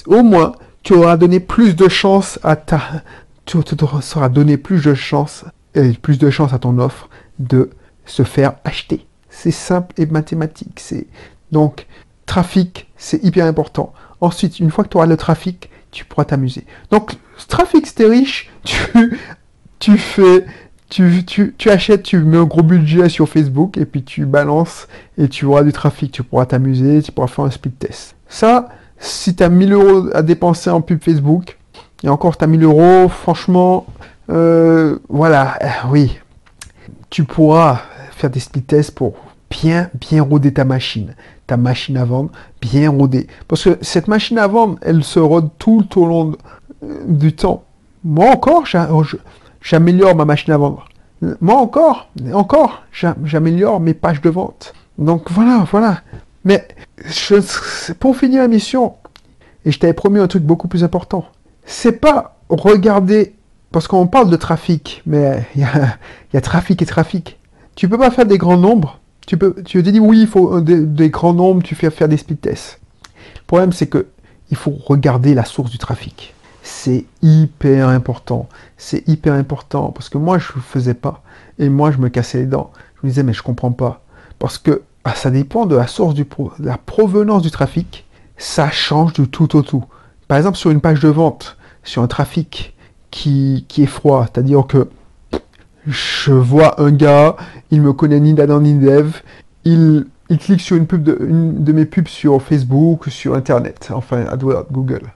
au 0.06 0.22
moins, 0.22 0.52
tu 0.82 0.94
auras 0.94 1.16
donné 1.16 1.40
plus 1.40 1.74
de 1.76 1.88
chance 1.88 2.38
à 2.42 2.56
ta, 2.56 2.80
tu 3.44 3.58
auras 4.16 4.28
donné 4.28 4.56
plus 4.56 4.84
de 4.84 4.94
chance, 4.94 5.44
et 5.74 5.92
plus 5.92 6.18
de 6.18 6.30
chance 6.30 6.52
à 6.52 6.58
ton 6.58 6.78
offre 6.78 7.08
de 7.38 7.70
se 8.04 8.22
faire 8.22 8.54
acheter. 8.64 9.06
C'est 9.28 9.50
simple 9.50 9.92
et 10.00 10.06
mathématique. 10.06 10.80
C'est 10.80 11.06
donc 11.52 11.86
trafic, 12.24 12.90
c'est 12.96 13.22
hyper 13.22 13.46
important. 13.46 13.92
Ensuite, 14.20 14.60
une 14.60 14.70
fois 14.70 14.84
que 14.84 14.90
tu 14.90 14.96
auras 14.96 15.06
le 15.06 15.16
trafic, 15.16 15.70
tu 15.90 16.04
pourras 16.04 16.24
t'amuser. 16.24 16.64
Donc, 16.90 17.14
trafic, 17.48 17.86
c'est 17.86 18.06
riche, 18.06 18.50
tu 18.64 18.76
tu 19.78 19.98
fais, 19.98 20.46
tu, 20.88 21.24
tu, 21.24 21.54
tu, 21.56 21.70
achètes, 21.70 22.02
tu 22.02 22.18
mets 22.18 22.38
un 22.38 22.44
gros 22.44 22.62
budget 22.62 23.08
sur 23.08 23.28
Facebook 23.28 23.76
et 23.76 23.84
puis 23.84 24.02
tu 24.02 24.26
balances 24.26 24.88
et 25.18 25.28
tu 25.28 25.44
auras 25.44 25.62
du 25.62 25.72
trafic. 25.72 26.12
Tu 26.12 26.22
pourras 26.22 26.46
t'amuser, 26.46 27.02
tu 27.02 27.12
pourras 27.12 27.26
faire 27.26 27.44
un 27.44 27.50
speed 27.50 27.78
test. 27.78 28.14
Ça, 28.28 28.68
si 28.98 29.34
tu 29.34 29.42
as 29.42 29.48
1000 29.48 29.72
euros 29.72 30.08
à 30.14 30.22
dépenser 30.22 30.70
en 30.70 30.80
pub 30.80 31.02
Facebook, 31.02 31.58
et 32.02 32.08
encore 32.08 32.36
tu 32.36 32.44
as 32.44 32.46
1000 32.46 32.62
euros, 32.64 33.08
franchement, 33.08 33.86
euh, 34.30 34.98
voilà, 35.08 35.58
euh, 35.62 35.68
oui, 35.90 36.18
tu 37.10 37.24
pourras 37.24 37.82
faire 38.12 38.30
des 38.30 38.40
speed 38.40 38.66
tests 38.66 38.92
pour 38.92 39.14
bien, 39.50 39.90
bien 39.94 40.22
roder 40.22 40.52
ta 40.52 40.64
machine. 40.64 41.14
Ta 41.46 41.56
machine 41.56 41.96
à 41.96 42.04
vendre, 42.04 42.30
bien 42.60 42.90
roder. 42.90 43.28
Parce 43.46 43.64
que 43.64 43.78
cette 43.80 44.08
machine 44.08 44.38
à 44.38 44.46
vendre, 44.46 44.78
elle 44.82 45.04
se 45.04 45.20
rôde 45.20 45.50
tout 45.58 45.86
au 45.96 46.06
long 46.06 46.32
euh, 46.82 47.04
du 47.06 47.34
temps. 47.34 47.62
Moi 48.02 48.30
encore, 48.30 48.64
j'améliore 49.66 50.14
ma 50.14 50.24
machine 50.24 50.52
à 50.52 50.56
vendre. 50.56 50.88
Moi 51.40 51.56
encore, 51.56 52.08
encore, 52.32 52.84
j'améliore 53.24 53.80
mes 53.80 53.94
pages 53.94 54.20
de 54.20 54.30
vente. 54.30 54.74
Donc 54.98 55.30
voilà, 55.30 55.66
voilà. 55.70 56.02
Mais 56.44 56.68
je, 57.04 57.92
pour 57.94 58.16
finir 58.16 58.42
la 58.42 58.48
mission, 58.48 58.94
et 59.64 59.72
je 59.72 59.78
t'avais 59.78 59.92
promis 59.92 60.20
un 60.20 60.28
truc 60.28 60.44
beaucoup 60.44 60.68
plus 60.68 60.84
important, 60.84 61.24
c'est 61.64 62.00
pas 62.00 62.38
regarder, 62.48 63.34
parce 63.72 63.88
qu'on 63.88 64.06
parle 64.06 64.30
de 64.30 64.36
trafic, 64.36 65.02
mais 65.04 65.44
il 65.56 65.62
y 65.62 66.36
a, 66.36 66.40
trafic 66.40 66.80
et 66.80 66.86
trafic. 66.86 67.38
Tu 67.74 67.88
peux 67.88 67.98
pas 67.98 68.10
faire 68.10 68.26
des 68.26 68.38
grands 68.38 68.56
nombres. 68.56 69.00
Tu 69.26 69.36
peux, 69.36 69.56
tu 69.64 69.82
te 69.82 69.90
dis 69.90 69.98
oui, 69.98 70.20
il 70.20 70.28
faut 70.28 70.60
des, 70.60 71.10
grands 71.10 71.34
nombres, 71.34 71.62
tu 71.62 71.74
fais 71.74 71.90
faire 71.90 72.08
des 72.08 72.16
speed 72.16 72.40
tests. 72.40 72.78
Le 73.34 73.46
problème, 73.48 73.72
c'est 73.72 73.88
que 73.88 74.06
il 74.52 74.56
faut 74.56 74.78
regarder 74.86 75.34
la 75.34 75.44
source 75.44 75.72
du 75.72 75.78
trafic 75.78 76.35
c'est 76.66 77.04
hyper 77.22 77.88
important. 77.88 78.48
C'est 78.76 79.06
hyper 79.08 79.34
important 79.34 79.92
parce 79.92 80.08
que 80.08 80.18
moi 80.18 80.38
je 80.38 80.48
ne 80.56 80.60
faisais 80.60 80.94
pas 80.94 81.22
et 81.60 81.68
moi 81.68 81.92
je 81.92 81.98
me 81.98 82.08
cassais 82.08 82.38
les 82.38 82.46
dents. 82.46 82.72
Je 82.96 83.06
me 83.06 83.10
disais 83.10 83.22
mais 83.22 83.32
je 83.32 83.42
comprends 83.42 83.70
pas 83.70 84.02
parce 84.40 84.58
que 84.58 84.82
ah, 85.04 85.14
ça 85.14 85.30
dépend 85.30 85.66
de 85.66 85.76
la 85.76 85.86
source 85.86 86.14
du 86.14 86.26
la 86.58 86.76
provenance 86.76 87.42
du 87.42 87.52
trafic. 87.52 88.04
Ça 88.36 88.68
change 88.70 89.12
du 89.12 89.28
tout 89.28 89.56
au 89.56 89.62
tout. 89.62 89.84
Par 90.26 90.38
exemple 90.38 90.58
sur 90.58 90.70
une 90.70 90.80
page 90.80 90.98
de 90.98 91.08
vente, 91.08 91.56
sur 91.84 92.02
un 92.02 92.08
trafic 92.08 92.74
qui, 93.12 93.64
qui 93.68 93.84
est 93.84 93.86
froid, 93.86 94.26
c'est-à-dire 94.26 94.66
que 94.66 94.88
je 95.86 96.32
vois 96.32 96.80
un 96.82 96.90
gars, 96.90 97.36
il 97.70 97.80
me 97.80 97.92
connaît 97.92 98.18
ni 98.18 98.34
d'Adam 98.34 98.60
ni 98.60 98.74
dev, 98.74 99.20
il, 99.64 100.06
il 100.30 100.38
clique 100.38 100.60
sur 100.60 100.76
une 100.76 100.88
pub 100.88 101.04
de, 101.04 101.16
une 101.20 101.62
de 101.62 101.72
mes 101.72 101.84
pubs 101.84 102.08
sur 102.08 102.42
Facebook, 102.42 103.04
sur 103.08 103.36
Internet, 103.36 103.90
enfin 103.94 104.26
AdWords, 104.26 104.66
Google 104.72 105.12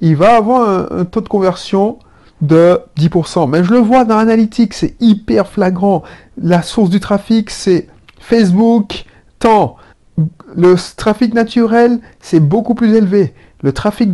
il 0.00 0.16
va 0.16 0.36
avoir 0.36 0.92
un, 0.92 1.04
taux 1.04 1.20
de 1.20 1.28
conversion 1.28 1.98
de 2.40 2.80
10%. 2.98 3.48
Mais 3.48 3.64
je 3.64 3.72
le 3.72 3.78
vois 3.78 4.04
dans 4.04 4.16
l'analytique, 4.16 4.74
c'est 4.74 4.94
hyper 5.00 5.46
flagrant. 5.46 6.02
La 6.40 6.62
source 6.62 6.90
du 6.90 7.00
trafic, 7.00 7.50
c'est 7.50 7.88
Facebook, 8.18 9.04
temps. 9.38 9.76
Le 10.56 10.76
trafic 10.96 11.34
naturel, 11.34 12.00
c'est 12.20 12.40
beaucoup 12.40 12.74
plus 12.74 12.94
élevé. 12.94 13.34
Le 13.62 13.72
trafic 13.72 14.10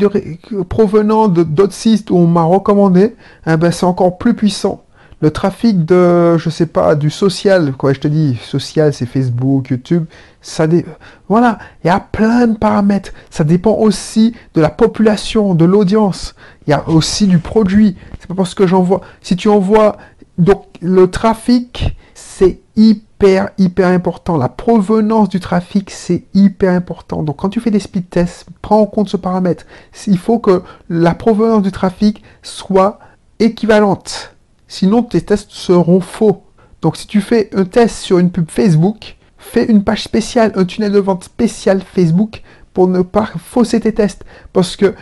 provenant 0.68 1.28
d'autres 1.28 1.72
sites 1.72 2.10
où 2.10 2.16
on 2.16 2.26
m'a 2.26 2.42
recommandé, 2.42 3.14
eh 3.46 3.56
ben, 3.56 3.70
c'est 3.70 3.86
encore 3.86 4.18
plus 4.18 4.34
puissant. 4.34 4.82
Le 5.22 5.30
trafic 5.30 5.86
de, 5.86 6.36
je 6.36 6.50
sais 6.50 6.66
pas, 6.66 6.94
du 6.94 7.08
social, 7.08 7.72
quoi, 7.72 7.94
je 7.94 8.00
te 8.00 8.08
dis, 8.08 8.36
social, 8.44 8.92
c'est 8.92 9.06
Facebook, 9.06 9.70
YouTube, 9.70 10.04
ça 10.42 10.66
dé... 10.66 10.84
voilà, 11.26 11.58
il 11.82 11.86
y 11.86 11.90
a 11.90 12.00
plein 12.00 12.46
de 12.46 12.58
paramètres. 12.58 13.12
Ça 13.30 13.42
dépend 13.42 13.72
aussi 13.72 14.34
de 14.54 14.60
la 14.60 14.68
population, 14.68 15.54
de 15.54 15.64
l'audience. 15.64 16.34
Il 16.66 16.70
y 16.70 16.74
a 16.74 16.86
aussi 16.88 17.26
du 17.26 17.38
produit. 17.38 17.96
C'est 18.20 18.28
pas 18.28 18.34
parce 18.34 18.54
que 18.54 18.66
j'envoie, 18.66 19.00
si 19.22 19.36
tu 19.36 19.48
envoies, 19.48 19.96
donc 20.36 20.66
le 20.82 21.10
trafic, 21.10 21.96
c'est 22.14 22.60
hyper, 22.76 23.48
hyper 23.56 23.88
important. 23.88 24.36
La 24.36 24.50
provenance 24.50 25.30
du 25.30 25.40
trafic, 25.40 25.90
c'est 25.90 26.24
hyper 26.34 26.72
important. 26.74 27.22
Donc 27.22 27.36
quand 27.36 27.48
tu 27.48 27.60
fais 27.60 27.70
des 27.70 27.80
speed 27.80 28.10
tests, 28.10 28.46
prends 28.60 28.80
en 28.80 28.86
compte 28.86 29.08
ce 29.08 29.16
paramètre. 29.16 29.64
Il 30.06 30.18
faut 30.18 30.38
que 30.38 30.62
la 30.90 31.14
provenance 31.14 31.62
du 31.62 31.72
trafic 31.72 32.22
soit 32.42 32.98
équivalente. 33.38 34.35
Sinon, 34.68 35.02
tes 35.02 35.20
tests 35.20 35.50
seront 35.50 36.00
faux. 36.00 36.42
Donc, 36.82 36.96
si 36.96 37.06
tu 37.06 37.20
fais 37.20 37.50
un 37.54 37.64
test 37.64 37.96
sur 37.96 38.18
une 38.18 38.30
pub 38.30 38.50
Facebook, 38.50 39.16
fais 39.38 39.64
une 39.64 39.84
page 39.84 40.02
spéciale, 40.02 40.52
un 40.56 40.64
tunnel 40.64 40.92
de 40.92 40.98
vente 40.98 41.24
spécial 41.24 41.82
Facebook 41.82 42.42
pour 42.72 42.88
ne 42.88 43.02
pas 43.02 43.30
fausser 43.38 43.80
tes 43.80 43.94
tests. 43.94 44.24
Parce 44.52 44.76
que 44.76 44.94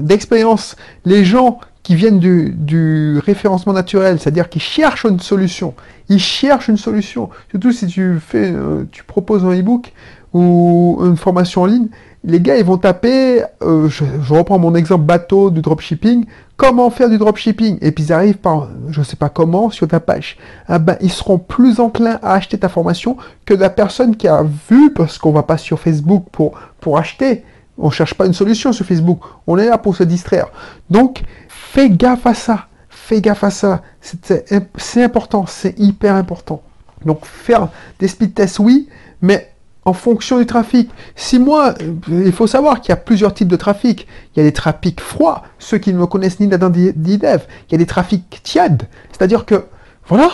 d'expérience, 0.00 0.76
les 1.04 1.24
gens 1.24 1.60
qui 1.82 1.96
viennent 1.96 2.20
du, 2.20 3.18
référencement 3.24 3.72
naturel, 3.72 4.20
c'est-à-dire 4.20 4.48
qui 4.48 4.60
cherchent 4.60 5.04
une 5.04 5.20
solution, 5.20 5.74
ils 6.08 6.20
cherchent 6.20 6.68
une 6.68 6.76
solution. 6.76 7.28
Surtout 7.50 7.72
si 7.72 7.86
tu 7.86 8.18
fais, 8.20 8.52
euh, 8.52 8.84
tu 8.92 9.02
proposes 9.04 9.44
un 9.44 9.52
e-book 9.58 9.92
ou 10.32 10.98
une 11.02 11.16
formation 11.16 11.62
en 11.62 11.66
ligne, 11.66 11.88
les 12.24 12.40
gars, 12.40 12.56
ils 12.56 12.64
vont 12.64 12.78
taper, 12.78 13.42
euh, 13.62 13.88
je, 13.88 14.04
reprends 14.32 14.58
mon 14.58 14.74
exemple 14.76 15.04
bateau 15.04 15.50
du 15.50 15.60
dropshipping, 15.60 16.24
comment 16.56 16.88
faire 16.90 17.08
du 17.08 17.18
dropshipping? 17.18 17.78
Et 17.80 17.90
puis 17.90 18.04
ils 18.04 18.12
arrivent 18.12 18.38
par, 18.38 18.68
je 18.90 19.02
sais 19.02 19.16
pas 19.16 19.28
comment, 19.28 19.70
sur 19.70 19.88
ta 19.88 19.98
page. 19.98 20.36
Ah 20.68 20.78
ben, 20.78 20.96
ils 21.00 21.10
seront 21.10 21.38
plus 21.38 21.80
enclins 21.80 22.20
à 22.22 22.34
acheter 22.34 22.58
ta 22.58 22.68
formation 22.68 23.16
que 23.44 23.54
la 23.54 23.70
personne 23.70 24.14
qui 24.16 24.28
a 24.28 24.44
vu, 24.70 24.92
parce 24.92 25.18
qu'on 25.18 25.32
va 25.32 25.42
pas 25.42 25.58
sur 25.58 25.80
Facebook 25.80 26.26
pour, 26.30 26.52
pour 26.80 26.96
acheter. 26.96 27.44
On 27.76 27.90
cherche 27.90 28.14
pas 28.14 28.26
une 28.26 28.34
solution 28.34 28.72
sur 28.72 28.86
Facebook. 28.86 29.18
On 29.46 29.58
est 29.58 29.66
là 29.66 29.78
pour 29.78 29.96
se 29.96 30.04
distraire. 30.04 30.46
Donc, 30.90 31.22
fais 31.48 31.90
gaffe 31.90 32.26
à 32.26 32.34
ça. 32.34 32.66
Fais 32.88 33.20
gaffe 33.20 33.42
à 33.42 33.50
ça. 33.50 33.82
C'est 34.00 35.02
important. 35.02 35.46
C'est 35.48 35.76
hyper 35.78 36.14
important. 36.14 36.62
Donc, 37.04 37.24
faire 37.24 37.68
des 37.98 38.06
speed 38.06 38.34
tests, 38.34 38.60
oui, 38.60 38.88
mais 39.20 39.51
en 39.84 39.92
fonction 39.92 40.38
du 40.38 40.46
trafic. 40.46 40.90
Si 41.16 41.38
moi, 41.38 41.74
euh, 41.80 42.24
il 42.24 42.32
faut 42.32 42.46
savoir 42.46 42.80
qu'il 42.80 42.90
y 42.90 42.92
a 42.92 42.96
plusieurs 42.96 43.34
types 43.34 43.48
de 43.48 43.56
trafic. 43.56 44.06
Il 44.34 44.38
y 44.38 44.42
a 44.42 44.44
des 44.44 44.52
trafics 44.52 45.00
froids, 45.00 45.42
ceux 45.58 45.78
qui 45.78 45.92
ne 45.92 45.98
me 45.98 46.06
connaissent 46.06 46.40
ni 46.40 46.46
d'Adam 46.46 46.70
ni 46.70 46.92
d'Idev. 46.92 47.46
Il 47.68 47.72
y 47.72 47.74
a 47.74 47.78
des 47.78 47.86
trafics 47.86 48.40
tièdes. 48.42 48.84
C'est-à-dire 49.10 49.44
que, 49.44 49.64
voilà, 50.06 50.30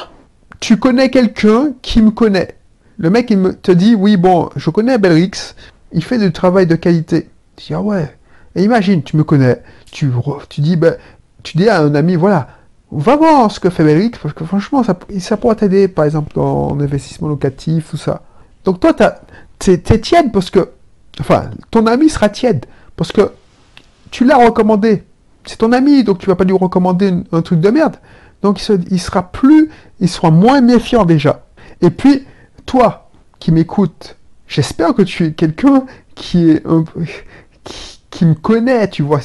tu 0.61 0.76
connais 0.76 1.11
quelqu'un 1.11 1.73
qui 1.83 2.02
me 2.02 2.11
connaît. 2.11 2.57
Le 2.99 3.11
mec, 3.11 3.31
il 3.31 3.38
me, 3.38 3.55
te 3.55 3.71
dit, 3.71 3.95
oui, 3.95 4.17
bon, 4.17 4.50
je 4.57 4.71
connais 4.71 4.99
Belrix, 4.99 5.55
il 5.93 6.02
fait 6.02 6.19
du 6.19 6.33
travail 6.33 6.67
de 6.67 6.75
qualité. 6.75 7.28
Tu 7.57 7.69
dis, 7.69 7.75
ah 7.75 7.81
ouais. 7.81 8.14
Et 8.55 8.64
imagine, 8.64 9.02
tu 9.02 9.17
me 9.17 9.25
connais, 9.25 9.62
tu, 9.90 10.11
dis, 10.59 10.76
ben, 10.76 10.97
tu 11.43 11.57
dis 11.57 11.69
à 11.69 11.81
un 11.81 11.95
ami, 11.95 12.17
voilà, 12.17 12.49
va 12.90 13.17
voir 13.17 13.50
ce 13.52 13.61
que 13.61 13.71
fait 13.71 13.85
Belrix, 13.85 14.12
parce 14.21 14.35
que 14.35 14.45
franchement, 14.45 14.83
ça, 14.83 14.99
ça 15.21 15.37
pourra 15.37 15.55
t'aider, 15.55 15.87
par 15.87 16.05
exemple, 16.05 16.33
dans 16.35 16.75
l'investissement 16.75 17.28
locatif, 17.28 17.90
tout 17.90 17.97
ça. 17.97 18.23
Donc 18.64 18.81
toi, 18.81 18.93
tu 18.93 19.05
es, 19.67 19.79
tiède 19.79 20.33
parce 20.33 20.50
que, 20.50 20.71
enfin, 21.21 21.50
ton 21.71 21.87
ami 21.87 22.09
sera 22.09 22.29
tiède 22.29 22.67
parce 22.97 23.12
que 23.12 23.33
tu 24.11 24.25
l'as 24.25 24.37
recommandé. 24.37 25.05
C'est 25.45 25.59
ton 25.59 25.73
ami, 25.73 26.05
donc 26.05 26.19
tu 26.19 26.27
vas 26.27 26.37
pas 26.37 26.45
lui 26.45 26.55
recommander 26.55 27.12
un, 27.33 27.43
truc 27.43 27.61
de 27.61 27.71
merde. 27.71 27.97
Donc 28.43 28.61
il, 28.91 29.00
sera 29.00 29.31
plus, 29.31 29.71
il 30.00 30.09
sera 30.09 30.31
moins 30.31 30.61
méfiant 30.61 31.05
déjà. 31.05 31.47
Et 31.81 31.91
puis, 31.91 32.27
toi 32.67 33.11
qui 33.38 33.53
m'écoutes, 33.53 34.17
j'espère 34.47 34.95
que 34.95 35.03
tu 35.03 35.27
es 35.27 35.33
quelqu'un 35.33 35.85
qui 36.15 36.50
est 36.50 36.62
qui, 38.11 38.25
me 38.25 38.35
connaît, 38.35 38.88
tu 38.88 39.03
vois, 39.03 39.21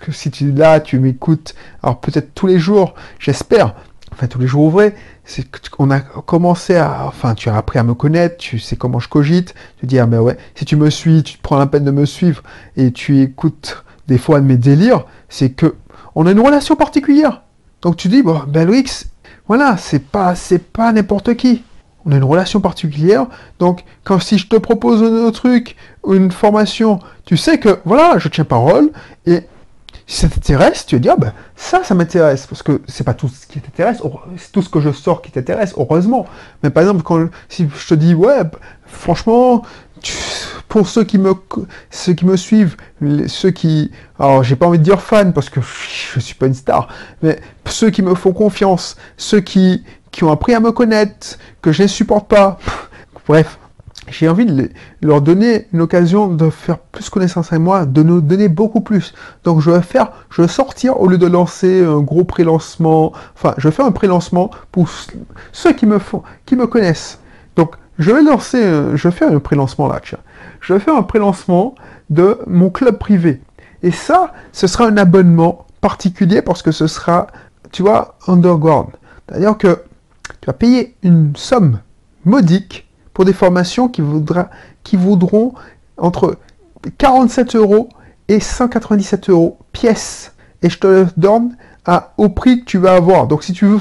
que, 0.00 0.12
si 0.12 0.30
tu 0.30 0.48
es 0.48 0.52
là, 0.52 0.80
tu 0.80 0.98
m'écoutes, 0.98 1.54
alors 1.82 2.00
peut-être 2.00 2.34
tous 2.34 2.46
les 2.46 2.58
jours, 2.58 2.94
j'espère. 3.18 3.74
Enfin 4.18 4.26
tous 4.26 4.40
les 4.40 4.48
jours 4.48 4.64
ouvrés, 4.64 4.94
c'est 5.24 5.46
qu'on 5.70 5.92
a 5.92 6.00
commencé 6.00 6.74
à, 6.74 7.04
enfin 7.06 7.36
tu 7.36 7.48
as 7.48 7.56
appris 7.56 7.78
à 7.78 7.84
me 7.84 7.94
connaître, 7.94 8.36
tu 8.36 8.58
sais 8.58 8.74
comment 8.74 8.98
je 8.98 9.08
cogite, 9.08 9.54
tu 9.78 9.86
dis 9.86 10.00
ah 10.00 10.06
ben 10.06 10.18
ouais, 10.20 10.36
si 10.56 10.64
tu 10.64 10.74
me 10.74 10.90
suis, 10.90 11.22
tu 11.22 11.38
prends 11.38 11.56
la 11.56 11.68
peine 11.68 11.84
de 11.84 11.92
me 11.92 12.04
suivre 12.04 12.42
et 12.76 12.90
tu 12.90 13.20
écoutes 13.20 13.84
des 14.08 14.18
fois 14.18 14.40
mes 14.40 14.56
délires, 14.56 15.04
c'est 15.28 15.50
que 15.50 15.76
on 16.16 16.26
a 16.26 16.32
une 16.32 16.40
relation 16.40 16.74
particulière. 16.74 17.42
Donc 17.80 17.96
tu 17.96 18.08
dis 18.08 18.24
bon 18.24 18.42
Loïc, 18.52 18.90
voilà, 19.46 19.76
c'est 19.76 20.04
pas 20.04 20.34
c'est 20.34 20.58
pas 20.58 20.92
n'importe 20.92 21.34
qui. 21.34 21.62
On 22.04 22.10
a 22.10 22.16
une 22.16 22.24
relation 22.24 22.60
particulière. 22.60 23.26
Donc 23.60 23.84
quand 24.02 24.18
si 24.18 24.36
je 24.36 24.48
te 24.48 24.56
propose 24.56 25.00
un 25.00 25.30
truc, 25.30 25.76
une 26.08 26.32
formation, 26.32 26.98
tu 27.24 27.36
sais 27.36 27.58
que 27.58 27.78
voilà, 27.84 28.18
je 28.18 28.26
tiens 28.26 28.44
parole 28.44 28.90
et 29.26 29.42
si 30.08 30.20
ça 30.22 30.28
t'intéresse, 30.28 30.86
tu 30.86 30.96
vas 30.96 31.00
dire, 31.00 31.12
ah 31.16 31.20
ben, 31.20 31.32
ça, 31.54 31.84
ça 31.84 31.94
m'intéresse, 31.94 32.46
parce 32.46 32.62
que 32.62 32.80
c'est 32.88 33.04
pas 33.04 33.12
tout 33.12 33.28
ce 33.28 33.46
qui 33.46 33.60
t'intéresse, 33.60 33.98
c'est 34.38 34.50
tout 34.50 34.62
ce 34.62 34.70
que 34.70 34.80
je 34.80 34.90
sors 34.90 35.20
qui 35.20 35.30
t'intéresse, 35.30 35.74
heureusement. 35.76 36.26
Mais 36.62 36.70
par 36.70 36.82
exemple, 36.82 37.02
quand 37.02 37.28
si 37.50 37.68
je 37.68 37.88
te 37.88 37.94
dis, 37.94 38.14
ouais, 38.14 38.40
franchement, 38.86 39.62
pour 40.68 40.88
ceux 40.88 41.04
qui 41.04 41.18
me 41.18 41.34
ceux 41.90 42.14
qui 42.14 42.24
me 42.24 42.38
suivent, 42.38 42.76
ceux 43.26 43.50
qui, 43.50 43.90
alors 44.18 44.42
j'ai 44.42 44.56
pas 44.56 44.66
envie 44.66 44.78
de 44.78 44.84
dire 44.84 45.02
fan 45.02 45.34
parce 45.34 45.50
que 45.50 45.60
je 45.60 46.20
suis 46.20 46.34
pas 46.34 46.46
une 46.46 46.54
star, 46.54 46.88
mais 47.22 47.38
ceux 47.66 47.90
qui 47.90 48.00
me 48.00 48.14
font 48.14 48.32
confiance, 48.32 48.96
ceux 49.18 49.40
qui 49.40 49.84
qui 50.10 50.24
ont 50.24 50.32
appris 50.32 50.54
à 50.54 50.60
me 50.60 50.72
connaître, 50.72 51.38
que 51.60 51.70
je 51.70 51.82
ne 51.82 51.86
supporte 51.86 52.28
pas, 52.28 52.58
bref, 53.26 53.58
j'ai 54.10 54.28
envie 54.28 54.46
de 54.46 54.70
leur 55.02 55.20
donner 55.20 55.66
une 55.72 55.80
occasion 55.80 56.28
de 56.28 56.50
faire 56.50 56.78
plus 56.78 57.08
connaissance 57.10 57.52
avec 57.52 57.62
moi, 57.62 57.86
de 57.86 58.02
nous 58.02 58.20
donner 58.20 58.48
beaucoup 58.48 58.80
plus. 58.80 59.14
Donc 59.44 59.60
je 59.60 59.70
vais 59.70 59.82
faire, 59.82 60.12
je 60.30 60.42
vais 60.42 60.48
sortir 60.48 61.00
au 61.00 61.06
lieu 61.06 61.18
de 61.18 61.26
lancer 61.26 61.84
un 61.84 62.00
gros 62.00 62.24
pré-lancement. 62.24 63.12
Enfin, 63.34 63.54
je 63.58 63.68
vais 63.68 63.74
faire 63.74 63.86
un 63.86 63.92
pré-lancement 63.92 64.50
pour 64.72 64.88
ceux 65.52 65.72
qui 65.72 65.86
me 65.86 65.98
font, 65.98 66.22
qui 66.46 66.56
me 66.56 66.66
connaissent. 66.66 67.20
Donc 67.56 67.76
je 67.98 68.10
vais 68.10 68.22
lancer, 68.22 68.62
je 68.94 69.08
vais 69.08 69.14
faire 69.14 69.32
un 69.32 69.40
pré-lancement 69.40 69.88
là, 69.88 70.00
tiens. 70.04 70.18
Je 70.60 70.72
vais 70.72 70.80
faire 70.80 70.96
un 70.96 71.02
pré-lancement 71.02 71.74
de 72.10 72.38
mon 72.46 72.70
club 72.70 72.98
privé. 72.98 73.40
Et 73.82 73.90
ça, 73.90 74.32
ce 74.52 74.66
sera 74.66 74.86
un 74.86 74.96
abonnement 74.96 75.66
particulier 75.80 76.42
parce 76.42 76.62
que 76.62 76.72
ce 76.72 76.86
sera, 76.86 77.28
tu 77.70 77.82
vois, 77.82 78.16
underground. 78.26 78.90
C'est-à-dire 79.28 79.56
que 79.56 79.82
tu 80.40 80.46
vas 80.46 80.52
payer 80.52 80.96
une 81.02 81.34
somme 81.36 81.80
modique 82.24 82.87
pour 83.18 83.24
des 83.24 83.32
formations 83.32 83.88
qui, 83.88 84.00
voudra, 84.00 84.48
qui 84.84 84.94
vaudront 84.94 85.52
entre 85.96 86.38
47 86.98 87.56
euros 87.56 87.88
et 88.28 88.38
197 88.38 89.28
euros 89.28 89.58
pièce. 89.72 90.34
Et 90.62 90.70
je 90.70 90.78
te 90.78 91.04
donne 91.16 91.56
à, 91.84 92.12
au 92.16 92.28
prix 92.28 92.60
que 92.60 92.64
tu 92.64 92.78
vas 92.78 92.94
avoir. 92.94 93.26
Donc 93.26 93.42
si 93.42 93.52
tu 93.52 93.66
veux, 93.66 93.80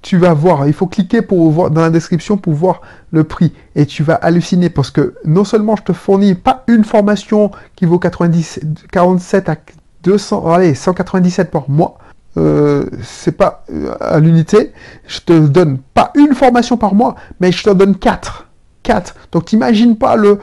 tu 0.00 0.16
vas 0.16 0.32
voir, 0.32 0.66
il 0.66 0.72
faut 0.72 0.86
cliquer 0.86 1.20
pour 1.20 1.50
voir 1.50 1.70
dans 1.70 1.82
la 1.82 1.90
description 1.90 2.38
pour 2.38 2.54
voir 2.54 2.80
le 3.10 3.24
prix. 3.24 3.52
Et 3.76 3.84
tu 3.84 4.02
vas 4.02 4.14
halluciner 4.14 4.70
parce 4.70 4.90
que 4.90 5.16
non 5.26 5.44
seulement 5.44 5.76
je 5.76 5.82
te 5.82 5.92
fournis 5.92 6.34
pas 6.34 6.64
une 6.66 6.84
formation 6.84 7.50
qui 7.76 7.84
vaut 7.84 7.98
90, 7.98 8.60
47 8.90 9.48
à 9.50 9.56
200, 10.02 10.50
allez, 10.50 10.74
197 10.74 11.50
par 11.50 11.68
mois, 11.68 11.98
euh, 12.36 12.84
c'est 13.02 13.36
pas 13.36 13.64
euh, 13.70 13.94
à 14.00 14.18
l'unité. 14.18 14.72
Je 15.06 15.20
te 15.20 15.46
donne 15.46 15.78
pas 15.94 16.12
une 16.16 16.34
formation 16.34 16.76
par 16.76 16.94
mois, 16.94 17.14
mais 17.40 17.52
je 17.52 17.62
te 17.62 17.70
donne 17.70 17.96
quatre. 17.96 18.48
Quatre. 18.82 19.14
Donc 19.32 19.46
t'imagines 19.46 19.96
pas 19.96 20.16
le, 20.16 20.38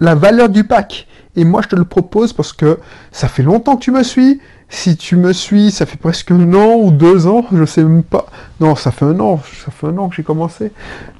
la 0.00 0.14
valeur 0.14 0.48
du 0.48 0.64
pack. 0.64 1.06
Et 1.36 1.44
moi 1.44 1.60
je 1.62 1.68
te 1.68 1.76
le 1.76 1.84
propose 1.84 2.32
parce 2.32 2.52
que 2.52 2.78
ça 3.12 3.28
fait 3.28 3.42
longtemps 3.42 3.76
que 3.76 3.82
tu 3.82 3.90
me 3.90 4.02
suis. 4.02 4.40
Si 4.70 4.98
tu 4.98 5.16
me 5.16 5.32
suis, 5.32 5.70
ça 5.70 5.86
fait 5.86 5.96
presque 5.96 6.30
un 6.30 6.52
an 6.52 6.74
ou 6.76 6.90
deux 6.90 7.26
ans, 7.26 7.46
je 7.52 7.64
sais 7.64 7.82
même 7.82 8.02
pas. 8.02 8.26
Non, 8.60 8.76
ça 8.76 8.90
fait 8.90 9.06
un 9.06 9.18
an, 9.18 9.40
ça 9.64 9.70
fait 9.70 9.86
un 9.86 9.96
an 9.96 10.10
que 10.10 10.16
j'ai 10.16 10.22
commencé. 10.22 10.72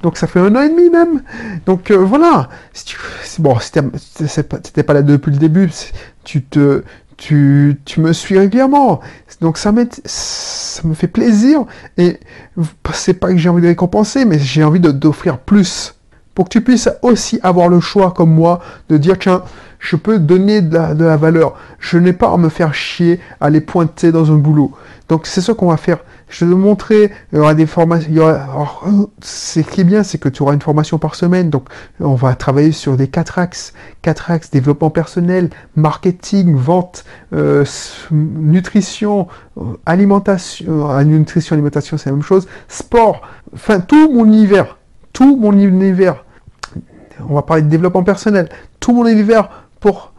Donc 0.03 0.17
ça 0.17 0.27
fait 0.27 0.39
un 0.39 0.55
an 0.55 0.61
et 0.61 0.69
demi 0.69 0.89
même. 0.91 1.23
Donc 1.65 1.89
euh, 1.89 1.95
voilà. 1.97 2.49
Si 2.73 2.85
tu, 2.85 2.97
bon, 3.39 3.57
c'était 3.59 4.83
pas 4.83 4.93
là 4.93 5.01
depuis 5.01 5.31
le 5.31 5.37
début. 5.37 5.71
Tu 6.23 6.43
te, 6.43 6.83
tu, 7.19 7.77
me 7.97 8.13
suis 8.13 8.37
régulièrement. 8.37 9.01
Donc 9.41 9.57
ça, 9.57 9.73
ça 10.05 10.87
me 10.87 10.93
fait 10.93 11.07
plaisir. 11.07 11.65
Et 11.97 12.19
c'est 12.93 13.13
pas 13.13 13.29
que 13.29 13.37
j'ai 13.37 13.49
envie 13.49 13.61
de 13.61 13.67
récompenser, 13.67 14.25
mais 14.25 14.39
j'ai 14.39 14.63
envie 14.63 14.79
d'offrir 14.79 15.37
plus. 15.37 15.95
Pour 16.33 16.45
que 16.45 16.49
tu 16.49 16.61
puisses 16.61 16.89
aussi 17.01 17.39
avoir 17.43 17.67
le 17.67 17.81
choix, 17.81 18.11
comme 18.11 18.33
moi, 18.33 18.61
de 18.87 18.97
dire, 18.97 19.19
tiens, 19.19 19.43
je 19.79 19.97
peux 19.97 20.19
donner 20.19 20.61
de 20.61 20.73
la, 20.73 20.93
de 20.93 21.03
la 21.03 21.17
valeur. 21.17 21.55
Je 21.79 21.97
n'ai 21.97 22.13
pas 22.13 22.31
à 22.31 22.37
me 22.37 22.49
faire 22.49 22.73
chier 22.73 23.19
à 23.41 23.49
les 23.49 23.61
pointer 23.61 24.11
dans 24.11 24.31
un 24.31 24.37
boulot. 24.37 24.71
Donc 25.09 25.25
c'est 25.25 25.41
ce 25.41 25.51
qu'on 25.51 25.67
va 25.69 25.77
faire. 25.77 25.97
Je 26.29 26.45
vais 26.45 26.51
te 26.51 26.55
montrer, 26.55 27.11
il 27.33 27.37
y 27.37 27.41
aura 27.41 27.55
des 27.55 27.65
formations. 27.65 28.11
Ce 29.21 29.59
qui 29.59 29.81
est 29.81 29.83
bien, 29.83 30.03
c'est 30.03 30.19
que 30.19 30.29
tu 30.29 30.43
auras 30.43 30.53
une 30.53 30.61
formation 30.61 30.99
par 30.99 31.15
semaine. 31.15 31.49
Donc 31.49 31.67
on 31.99 32.13
va 32.13 32.35
travailler 32.35 32.71
sur 32.71 32.95
des 32.95 33.07
quatre 33.07 33.39
axes. 33.39 33.73
Quatre 34.03 34.29
axes, 34.29 34.51
développement 34.51 34.91
personnel, 34.91 35.49
marketing, 35.75 36.55
vente, 36.55 37.03
euh, 37.33 37.65
nutrition, 38.11 39.27
euh, 39.57 39.63
alimentation. 39.87 40.91
Euh, 40.91 41.03
nutrition, 41.03 41.55
alimentation, 41.55 41.97
c'est 41.97 42.11
la 42.11 42.15
même 42.15 42.23
chose. 42.23 42.47
Sport, 42.67 43.21
enfin 43.55 43.79
tout 43.79 44.13
mon 44.13 44.25
univers. 44.25 44.77
Tout 45.11 45.35
mon 45.35 45.53
univers. 45.53 46.23
On 47.27 47.33
va 47.33 47.41
parler 47.41 47.63
de 47.63 47.69
développement 47.69 48.03
personnel. 48.03 48.47
Tout 48.79 48.93
mon 48.93 49.07
univers 49.07 49.49
pour 49.79 50.13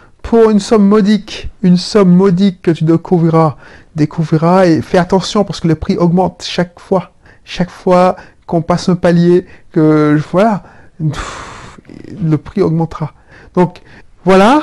une 0.51 0.61
somme 0.61 0.87
modique, 0.87 1.51
une 1.63 1.77
somme 1.77 2.15
modique 2.15 2.63
que 2.63 2.71
tu 2.71 2.85
découvriras, 2.85 3.57
découvriras 3.97 4.67
et 4.67 4.83
fais 4.83 4.99
attention 4.99 5.45
parce 5.45 5.61
que 5.61 5.69
le 5.69 5.75
prix 5.75 5.97
augmente 5.97 6.45
chaque 6.47 6.79
fois. 6.79 7.13
Chaque 7.45 7.71
fois 7.71 8.17
qu'on 8.47 8.63
passe 8.63 8.89
un 8.89 8.97
palier, 8.97 9.47
que 9.73 10.21
voilà, 10.33 10.63
le 10.99 12.37
prix 12.37 12.63
augmentera. 12.63 13.13
Donc 13.55 13.81
voilà, 14.25 14.63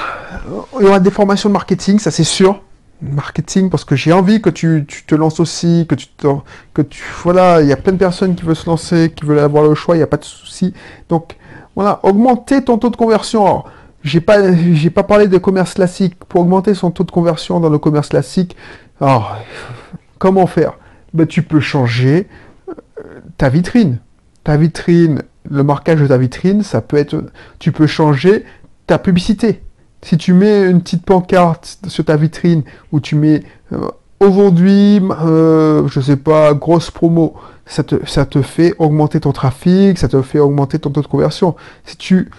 il 0.80 0.86
y 0.86 0.88
aura 0.88 1.00
des 1.00 1.12
formations 1.12 1.50
de 1.50 1.54
marketing, 1.54 2.00
ça 2.00 2.12
c'est 2.12 2.24
sûr. 2.24 2.62
Marketing 3.02 3.70
parce 3.70 3.86
que 3.86 3.96
j'ai 3.96 4.12
envie 4.12 4.42
que 4.42 4.50
tu, 4.50 4.86
te 4.86 5.14
lances 5.14 5.40
aussi, 5.40 5.86
que 5.88 5.96
tu 5.96 6.08
que 6.74 6.82
tu 6.82 7.04
voilà, 7.24 7.62
il 7.62 7.68
y 7.68 7.72
a 7.72 7.78
plein 7.78 7.94
de 7.94 7.98
personnes 7.98 8.36
qui 8.36 8.44
veulent 8.44 8.56
se 8.56 8.66
lancer, 8.66 9.14
qui 9.16 9.26
veulent 9.26 9.40
avoir 9.40 9.64
le 9.64 9.76
choix, 9.76 9.96
il 9.96 10.00
n'y 10.00 10.04
a 10.04 10.08
pas 10.08 10.18
de 10.18 10.26
souci. 10.26 10.74
Donc 11.10 11.38
voilà, 11.76 12.00
augmenter 12.04 12.64
ton 12.64 12.78
taux 12.78 12.90
de 12.90 12.96
conversion. 12.96 13.64
J'ai 14.04 14.22
pas, 14.22 14.54
j'ai 14.74 14.90
pas 14.90 15.04
parlé 15.04 15.28
de 15.28 15.38
commerce 15.38 15.74
classique. 15.74 16.16
Pour 16.28 16.42
augmenter 16.42 16.74
son 16.74 16.92
taux 16.92 17.04
de 17.04 17.12
conversion 17.12 17.60
dans 17.60 17.70
le 17.70 17.78
commerce 17.78 18.10
classique, 18.10 18.56
alors, 19.00 19.38
comment 20.18 20.48
faire? 20.48 20.74
Ben, 21.14 21.28
Tu 21.28 21.44
peux 21.44 21.60
changer 21.60 22.28
euh, 22.70 23.20
ta 23.38 23.50
vitrine. 23.50 24.00
Ta 24.44 24.58
vitrine, 24.58 25.24
le 25.50 25.64
marquage 25.64 26.02
de 26.02 26.08
ta 26.08 26.18
vitrine, 26.18 26.64
ça 26.64 26.82
peut 26.82 26.98
être. 26.98 27.24
Tu 27.60 27.72
peux 27.72 27.88
changer 27.88 28.46
ta 28.88 28.98
publicité. 28.98 29.62
Si 30.02 30.18
tu 30.18 30.34
mets 30.34 30.70
une 30.70 30.82
petite 30.82 31.04
pancarte 31.04 31.80
sur 31.88 32.06
ta 32.06 32.16
vitrine 32.16 32.64
où 32.92 33.00
tu 33.00 33.16
mets 33.16 33.44
euh, 33.74 33.90
aujourd'hui, 34.20 35.02
euh, 35.22 35.88
je 35.88 36.00
sais 36.00 36.18
pas, 36.18 36.54
grosse 36.54 36.92
promo, 36.92 37.36
ça 37.66 37.84
te, 37.84 38.42
fait 38.42 38.74
augmenter 38.80 39.20
ton 39.20 39.34
trafic, 39.34 39.98
ça 39.98 40.08
te 40.08 40.22
fait 40.22 40.40
augmenter 40.40 40.80
ton 40.80 40.92
taux 40.92 41.02
de 41.02 41.08
conversion. 41.08 41.56
Si 41.84 41.98
tu 41.98 42.30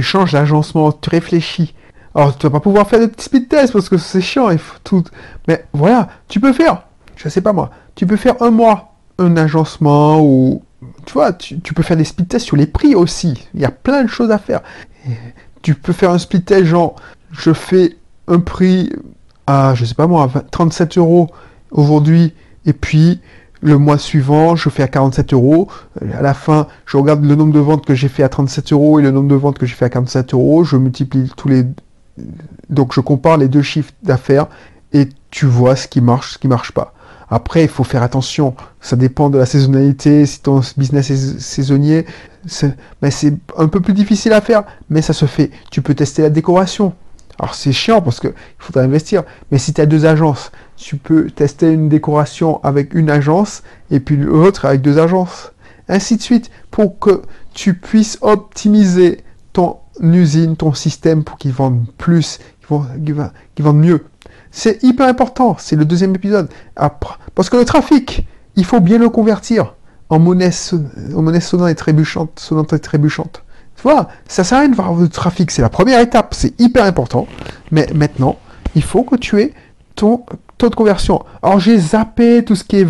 changes 0.00 0.32
l'agencement, 0.32 0.90
tu 0.92 1.10
réfléchis. 1.10 1.74
Alors, 2.14 2.36
tu 2.36 2.46
vas 2.46 2.50
pas 2.50 2.60
pouvoir 2.60 2.88
faire 2.88 3.00
des 3.00 3.08
petits 3.08 3.24
speed 3.24 3.48
tests 3.48 3.72
parce 3.72 3.88
que 3.88 3.98
c'est 3.98 4.20
chiant, 4.20 4.50
il 4.50 4.58
faut 4.58 4.78
tout. 4.84 5.04
Mais 5.48 5.64
voilà, 5.72 6.08
tu 6.28 6.40
peux 6.40 6.52
faire, 6.52 6.84
je 7.16 7.28
sais 7.28 7.40
pas 7.40 7.52
moi, 7.52 7.70
tu 7.94 8.06
peux 8.06 8.16
faire 8.16 8.40
un 8.42 8.50
mois, 8.50 8.94
un 9.18 9.36
agencement 9.36 10.20
ou. 10.20 10.62
Tu 11.06 11.14
vois, 11.14 11.32
tu, 11.32 11.56
peux 11.56 11.82
faire 11.82 11.96
des 11.96 12.04
speed 12.04 12.28
tests 12.28 12.46
sur 12.46 12.56
les 12.56 12.66
prix 12.66 12.94
aussi. 12.94 13.48
Il 13.54 13.60
y 13.60 13.64
a 13.64 13.70
plein 13.70 14.04
de 14.04 14.08
choses 14.08 14.30
à 14.30 14.38
faire. 14.38 14.60
tu 15.62 15.74
peux 15.74 15.94
faire 15.94 16.10
un 16.10 16.18
speed 16.18 16.44
test 16.44 16.66
genre, 16.66 16.96
je 17.32 17.52
fais 17.52 17.96
un 18.28 18.38
prix 18.38 18.90
à, 19.46 19.74
je 19.74 19.84
sais 19.84 19.94
pas 19.94 20.06
moi, 20.06 20.30
37 20.50 20.98
euros 20.98 21.30
aujourd'hui, 21.70 22.34
et 22.66 22.72
puis 22.72 23.20
le 23.64 23.78
mois 23.78 23.96
suivant, 23.96 24.56
je 24.56 24.68
fais 24.68 24.82
à 24.82 24.88
47 24.88 25.32
euros. 25.32 25.68
À 26.12 26.20
la 26.20 26.34
fin, 26.34 26.66
je 26.84 26.98
regarde 26.98 27.24
le 27.24 27.34
nombre 27.34 27.52
de 27.52 27.60
ventes 27.60 27.86
que 27.86 27.94
j'ai 27.94 28.08
fait 28.08 28.22
à 28.22 28.28
37 28.28 28.72
euros 28.74 29.00
et 29.00 29.02
le 29.02 29.10
nombre 29.10 29.28
de 29.28 29.34
ventes 29.34 29.58
que 29.58 29.64
j'ai 29.64 29.74
fait 29.74 29.86
à 29.86 29.88
47 29.88 30.34
euros. 30.34 30.64
Je 30.64 30.76
multiplie 30.76 31.30
tous 31.34 31.48
les... 31.48 31.64
Donc 32.68 32.94
je 32.94 33.00
compare 33.00 33.36
les 33.36 33.48
deux 33.48 33.62
chiffres 33.62 33.92
d'affaires 34.02 34.46
et 34.92 35.08
tu 35.30 35.46
vois 35.46 35.76
ce 35.76 35.88
qui 35.88 36.00
marche, 36.00 36.34
ce 36.34 36.38
qui 36.38 36.48
marche 36.48 36.72
pas. 36.72 36.94
Après, 37.30 37.62
il 37.62 37.68
faut 37.68 37.84
faire 37.84 38.02
attention. 38.02 38.54
Ça 38.80 38.96
dépend 38.96 39.30
de 39.30 39.38
la 39.38 39.46
saisonnalité. 39.46 40.26
Si 40.26 40.40
ton 40.40 40.60
business 40.76 41.10
est 41.10 41.40
saisonnier, 41.40 42.06
ben, 43.02 43.10
c'est 43.10 43.34
un 43.56 43.66
peu 43.66 43.80
plus 43.80 43.94
difficile 43.94 44.32
à 44.32 44.40
faire, 44.40 44.62
mais 44.90 45.02
ça 45.02 45.12
se 45.12 45.26
fait. 45.26 45.50
Tu 45.70 45.82
peux 45.82 45.94
tester 45.94 46.22
la 46.22 46.30
décoration. 46.30 46.92
Alors 47.40 47.56
c'est 47.56 47.72
chiant 47.72 48.00
parce 48.00 48.20
qu'il 48.20 48.34
faudra 48.58 48.82
investir. 48.82 49.24
Mais 49.50 49.58
si 49.58 49.72
tu 49.72 49.80
as 49.80 49.86
deux 49.86 50.06
agences, 50.06 50.52
tu 50.76 50.96
peux 50.96 51.30
tester 51.30 51.72
une 51.72 51.88
décoration 51.88 52.62
avec 52.62 52.94
une 52.94 53.10
agence 53.10 53.64
et 53.90 53.98
puis 53.98 54.16
l'autre 54.16 54.66
avec 54.66 54.82
deux 54.82 54.98
agences. 54.98 55.50
Ainsi 55.88 56.16
de 56.16 56.22
suite 56.22 56.50
pour 56.70 56.98
que 56.98 57.22
tu 57.52 57.74
puisses 57.74 58.18
optimiser 58.20 59.23
usine, 60.02 60.56
ton 60.56 60.72
système 60.74 61.24
pour 61.24 61.38
qu'ils 61.38 61.52
vendent 61.52 61.86
plus, 61.98 62.38
qu'ils 62.66 63.14
vendent, 63.14 63.76
mieux. 63.76 64.04
C'est 64.50 64.82
hyper 64.82 65.06
important. 65.08 65.56
C'est 65.58 65.76
le 65.76 65.84
deuxième 65.84 66.14
épisode. 66.14 66.48
Après, 66.76 67.14
parce 67.34 67.50
que 67.50 67.56
le 67.56 67.64
trafic, 67.64 68.26
il 68.56 68.64
faut 68.64 68.80
bien 68.80 68.98
le 68.98 69.08
convertir 69.08 69.74
en 70.10 70.18
monnaie, 70.18 70.50
en 71.14 71.22
monnaie 71.22 71.40
sonnante 71.40 71.70
et 71.70 71.74
trébuchante. 71.74 72.38
Sonnante 72.38 72.72
et 72.72 72.78
trébuchante. 72.78 73.42
Vois, 73.82 74.08
ça 74.26 74.44
sert 74.44 74.58
à 74.58 74.60
rien 74.62 74.70
de 74.70 74.74
voir 74.74 74.94
le 74.94 75.08
trafic. 75.08 75.50
C'est 75.50 75.60
la 75.60 75.68
première 75.68 76.00
étape. 76.00 76.34
C'est 76.34 76.58
hyper 76.58 76.84
important. 76.84 77.26
Mais 77.70 77.86
maintenant, 77.94 78.38
il 78.74 78.82
faut 78.82 79.02
que 79.02 79.16
tu 79.16 79.40
aies 79.40 79.52
ton 79.94 80.24
taux 80.56 80.70
de 80.70 80.74
conversion. 80.74 81.22
Alors 81.42 81.60
j'ai 81.60 81.78
zappé 81.78 82.44
tout 82.44 82.56
ce 82.56 82.64
qui 82.64 82.76
est 82.76 82.88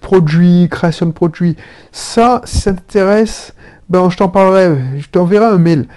produit, 0.00 0.68
création 0.70 1.06
de 1.06 1.12
produits. 1.12 1.56
Ça, 1.90 2.42
si 2.44 2.58
ça 2.58 2.72
t'intéresse, 2.72 3.54
ben 3.88 4.08
je 4.08 4.16
t'en 4.16 4.28
parlerai. 4.28 4.78
Je 4.98 5.08
t'enverrai 5.08 5.46
un 5.46 5.58
mail. 5.58 5.88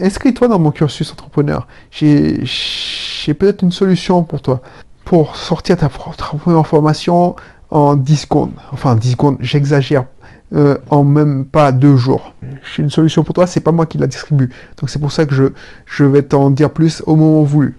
Inscris-toi 0.00 0.48
dans 0.48 0.58
mon 0.58 0.70
cursus 0.70 1.10
entrepreneur. 1.12 1.66
J'ai 1.90 3.34
peut-être 3.34 3.62
une 3.62 3.72
solution 3.72 4.22
pour 4.22 4.42
toi. 4.42 4.60
Pour 5.04 5.36
sortir 5.36 5.76
ta 5.76 5.88
première 5.88 6.66
formation 6.66 7.36
en 7.70 7.96
10 7.96 8.16
secondes? 8.16 8.52
Enfin, 8.72 8.94
10 8.96 9.12
secondes, 9.12 9.36
j'exagère. 9.40 10.04
Euh, 10.52 10.78
en 10.90 11.04
même 11.04 11.44
pas 11.44 11.70
deux 11.70 11.96
jours. 11.96 12.34
J'ai 12.74 12.82
une 12.82 12.90
solution 12.90 13.22
pour 13.22 13.34
toi, 13.34 13.46
c'est 13.46 13.60
pas 13.60 13.70
moi 13.70 13.86
qui 13.86 13.98
la 13.98 14.08
distribue. 14.08 14.50
Donc 14.78 14.90
c'est 14.90 14.98
pour 14.98 15.12
ça 15.12 15.24
que 15.24 15.32
je, 15.32 15.44
je 15.86 16.04
vais 16.04 16.22
t'en 16.22 16.50
dire 16.50 16.70
plus 16.70 17.04
au 17.06 17.14
moment 17.14 17.44
voulu. 17.44 17.78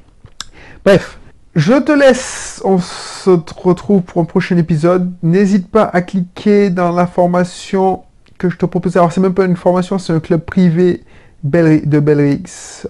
Bref, 0.85 1.19
je 1.53 1.73
te 1.73 1.91
laisse, 1.91 2.61
on 2.63 2.79
se 2.79 3.29
retrouve 3.57 4.03
pour 4.03 4.21
un 4.21 4.25
prochain 4.25 4.55
épisode. 4.55 5.11
N'hésite 5.21 5.67
pas 5.67 5.83
à 5.83 6.01
cliquer 6.01 6.69
dans 6.69 6.93
la 6.93 7.07
formation 7.07 8.03
que 8.37 8.49
je 8.49 8.55
te 8.55 8.65
propose. 8.65 8.95
Alors 8.95 9.11
c'est 9.11 9.19
même 9.19 9.33
pas 9.33 9.43
une 9.43 9.57
formation, 9.57 9.99
c'est 9.99 10.13
un 10.13 10.21
club 10.21 10.39
privé 10.45 11.03
de 11.43 11.99
Belrix. 11.99 12.87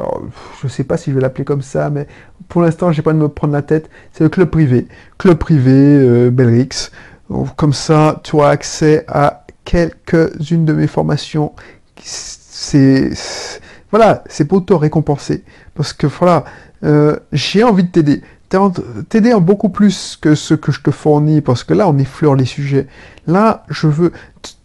je 0.62 0.68
sais 0.68 0.84
pas 0.84 0.98
si 0.98 1.12
je 1.12 1.16
vais 1.16 1.22
l'appeler 1.22 1.46
comme 1.46 1.62
ça, 1.62 1.90
mais 1.90 2.08
pour 2.50 2.62
l'instant, 2.62 2.92
j'ai 2.92 3.02
pas 3.02 3.14
de 3.14 3.18
me 3.18 3.30
prendre 3.30 3.54
la 3.54 3.62
tête. 3.62 3.90
C'est 4.12 4.24
le 4.24 4.30
club 4.30 4.50
privé. 4.50 4.88
Club 5.18 5.38
privé 5.38 5.72
euh, 5.72 6.30
Belrix. 6.30 6.92
comme 7.56 7.74
ça, 7.74 8.20
tu 8.24 8.40
as 8.42 8.48
accès 8.48 9.06
à 9.08 9.46
quelques-unes 9.64 10.66
de 10.66 10.74
mes 10.74 10.88
formations. 10.88 11.54
C'est 12.04 13.12
voilà, 13.92 14.24
c'est 14.28 14.46
pour 14.46 14.66
te 14.66 14.74
récompenser 14.74 15.44
parce 15.76 15.94
que 15.94 16.08
voilà, 16.08 16.46
euh, 16.84 17.18
j'ai 17.34 17.64
envie 17.64 17.84
de 17.84 17.90
t'aider 17.90 18.22
t'aider 19.10 19.34
en 19.34 19.42
beaucoup 19.42 19.70
plus 19.70 20.18
que 20.20 20.36
ce 20.36 20.54
que 20.54 20.72
je 20.72 20.82
te 20.82 20.92
fournis, 20.92 21.42
parce 21.42 21.64
que 21.64 21.74
là, 21.74 21.88
on 21.88 21.98
effleure 21.98 22.36
les 22.36 22.46
sujets. 22.46 22.88
Là, 23.28 23.64
je 23.70 23.88
veux, 23.88 24.12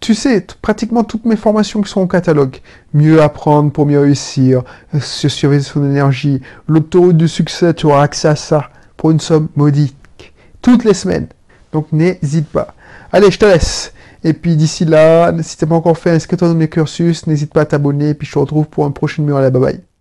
tu 0.01 0.15
sais, 0.15 0.45
pratiquement 0.61 1.05
toutes 1.05 1.25
mes 1.25 1.37
formations 1.37 1.83
qui 1.83 1.91
sont 1.91 2.01
au 2.01 2.07
catalogue. 2.07 2.57
Mieux 2.95 3.23
apprendre 3.23 3.71
pour 3.71 3.87
mieux 3.87 4.01
réussir, 4.01 4.63
euh, 4.95 5.01
se 5.01 5.29
surveiller 5.29 5.63
son 5.63 5.85
énergie, 5.85 6.41
l'autoroute 6.69 7.17
du 7.17 7.29
succès, 7.29 7.75
tu 7.75 7.87
auras 7.87 8.03
accès 8.03 8.29
à 8.29 8.37
ça 8.37 8.71
pour 8.97 9.11
une 9.11 9.21
somme 9.21 9.49
modique. 9.57 10.35
Toutes 10.63 10.85
les 10.85 10.95
semaines. 10.95 11.29
Donc 11.73 11.93
n'hésite 11.93 12.49
pas. 12.49 12.75
Allez, 13.13 13.31
je 13.31 13.39
te 13.39 13.45
laisse. 13.45 13.93
Et 14.25 14.33
puis 14.33 14.57
d'ici 14.57 14.85
là, 14.85 15.33
si 15.43 15.57
t'es 15.57 15.67
pas 15.67 15.77
encore 15.77 15.99
fait, 15.99 16.11
inscris-toi 16.11 16.49
dans 16.49 16.55
mes 16.55 16.69
cursus, 16.69 17.27
n'hésite 17.27 17.53
pas 17.53 17.61
à 17.61 17.67
t'abonner, 17.67 18.11
et 18.11 18.15
puis 18.15 18.27
je 18.27 18.33
te 18.33 18.39
retrouve 18.39 18.67
pour 18.67 18.85
un 18.85 18.91
prochain 18.91 19.23
numéro. 19.23 19.39
Allez, 19.39 19.51
bye 19.51 19.61
bye. 19.63 19.96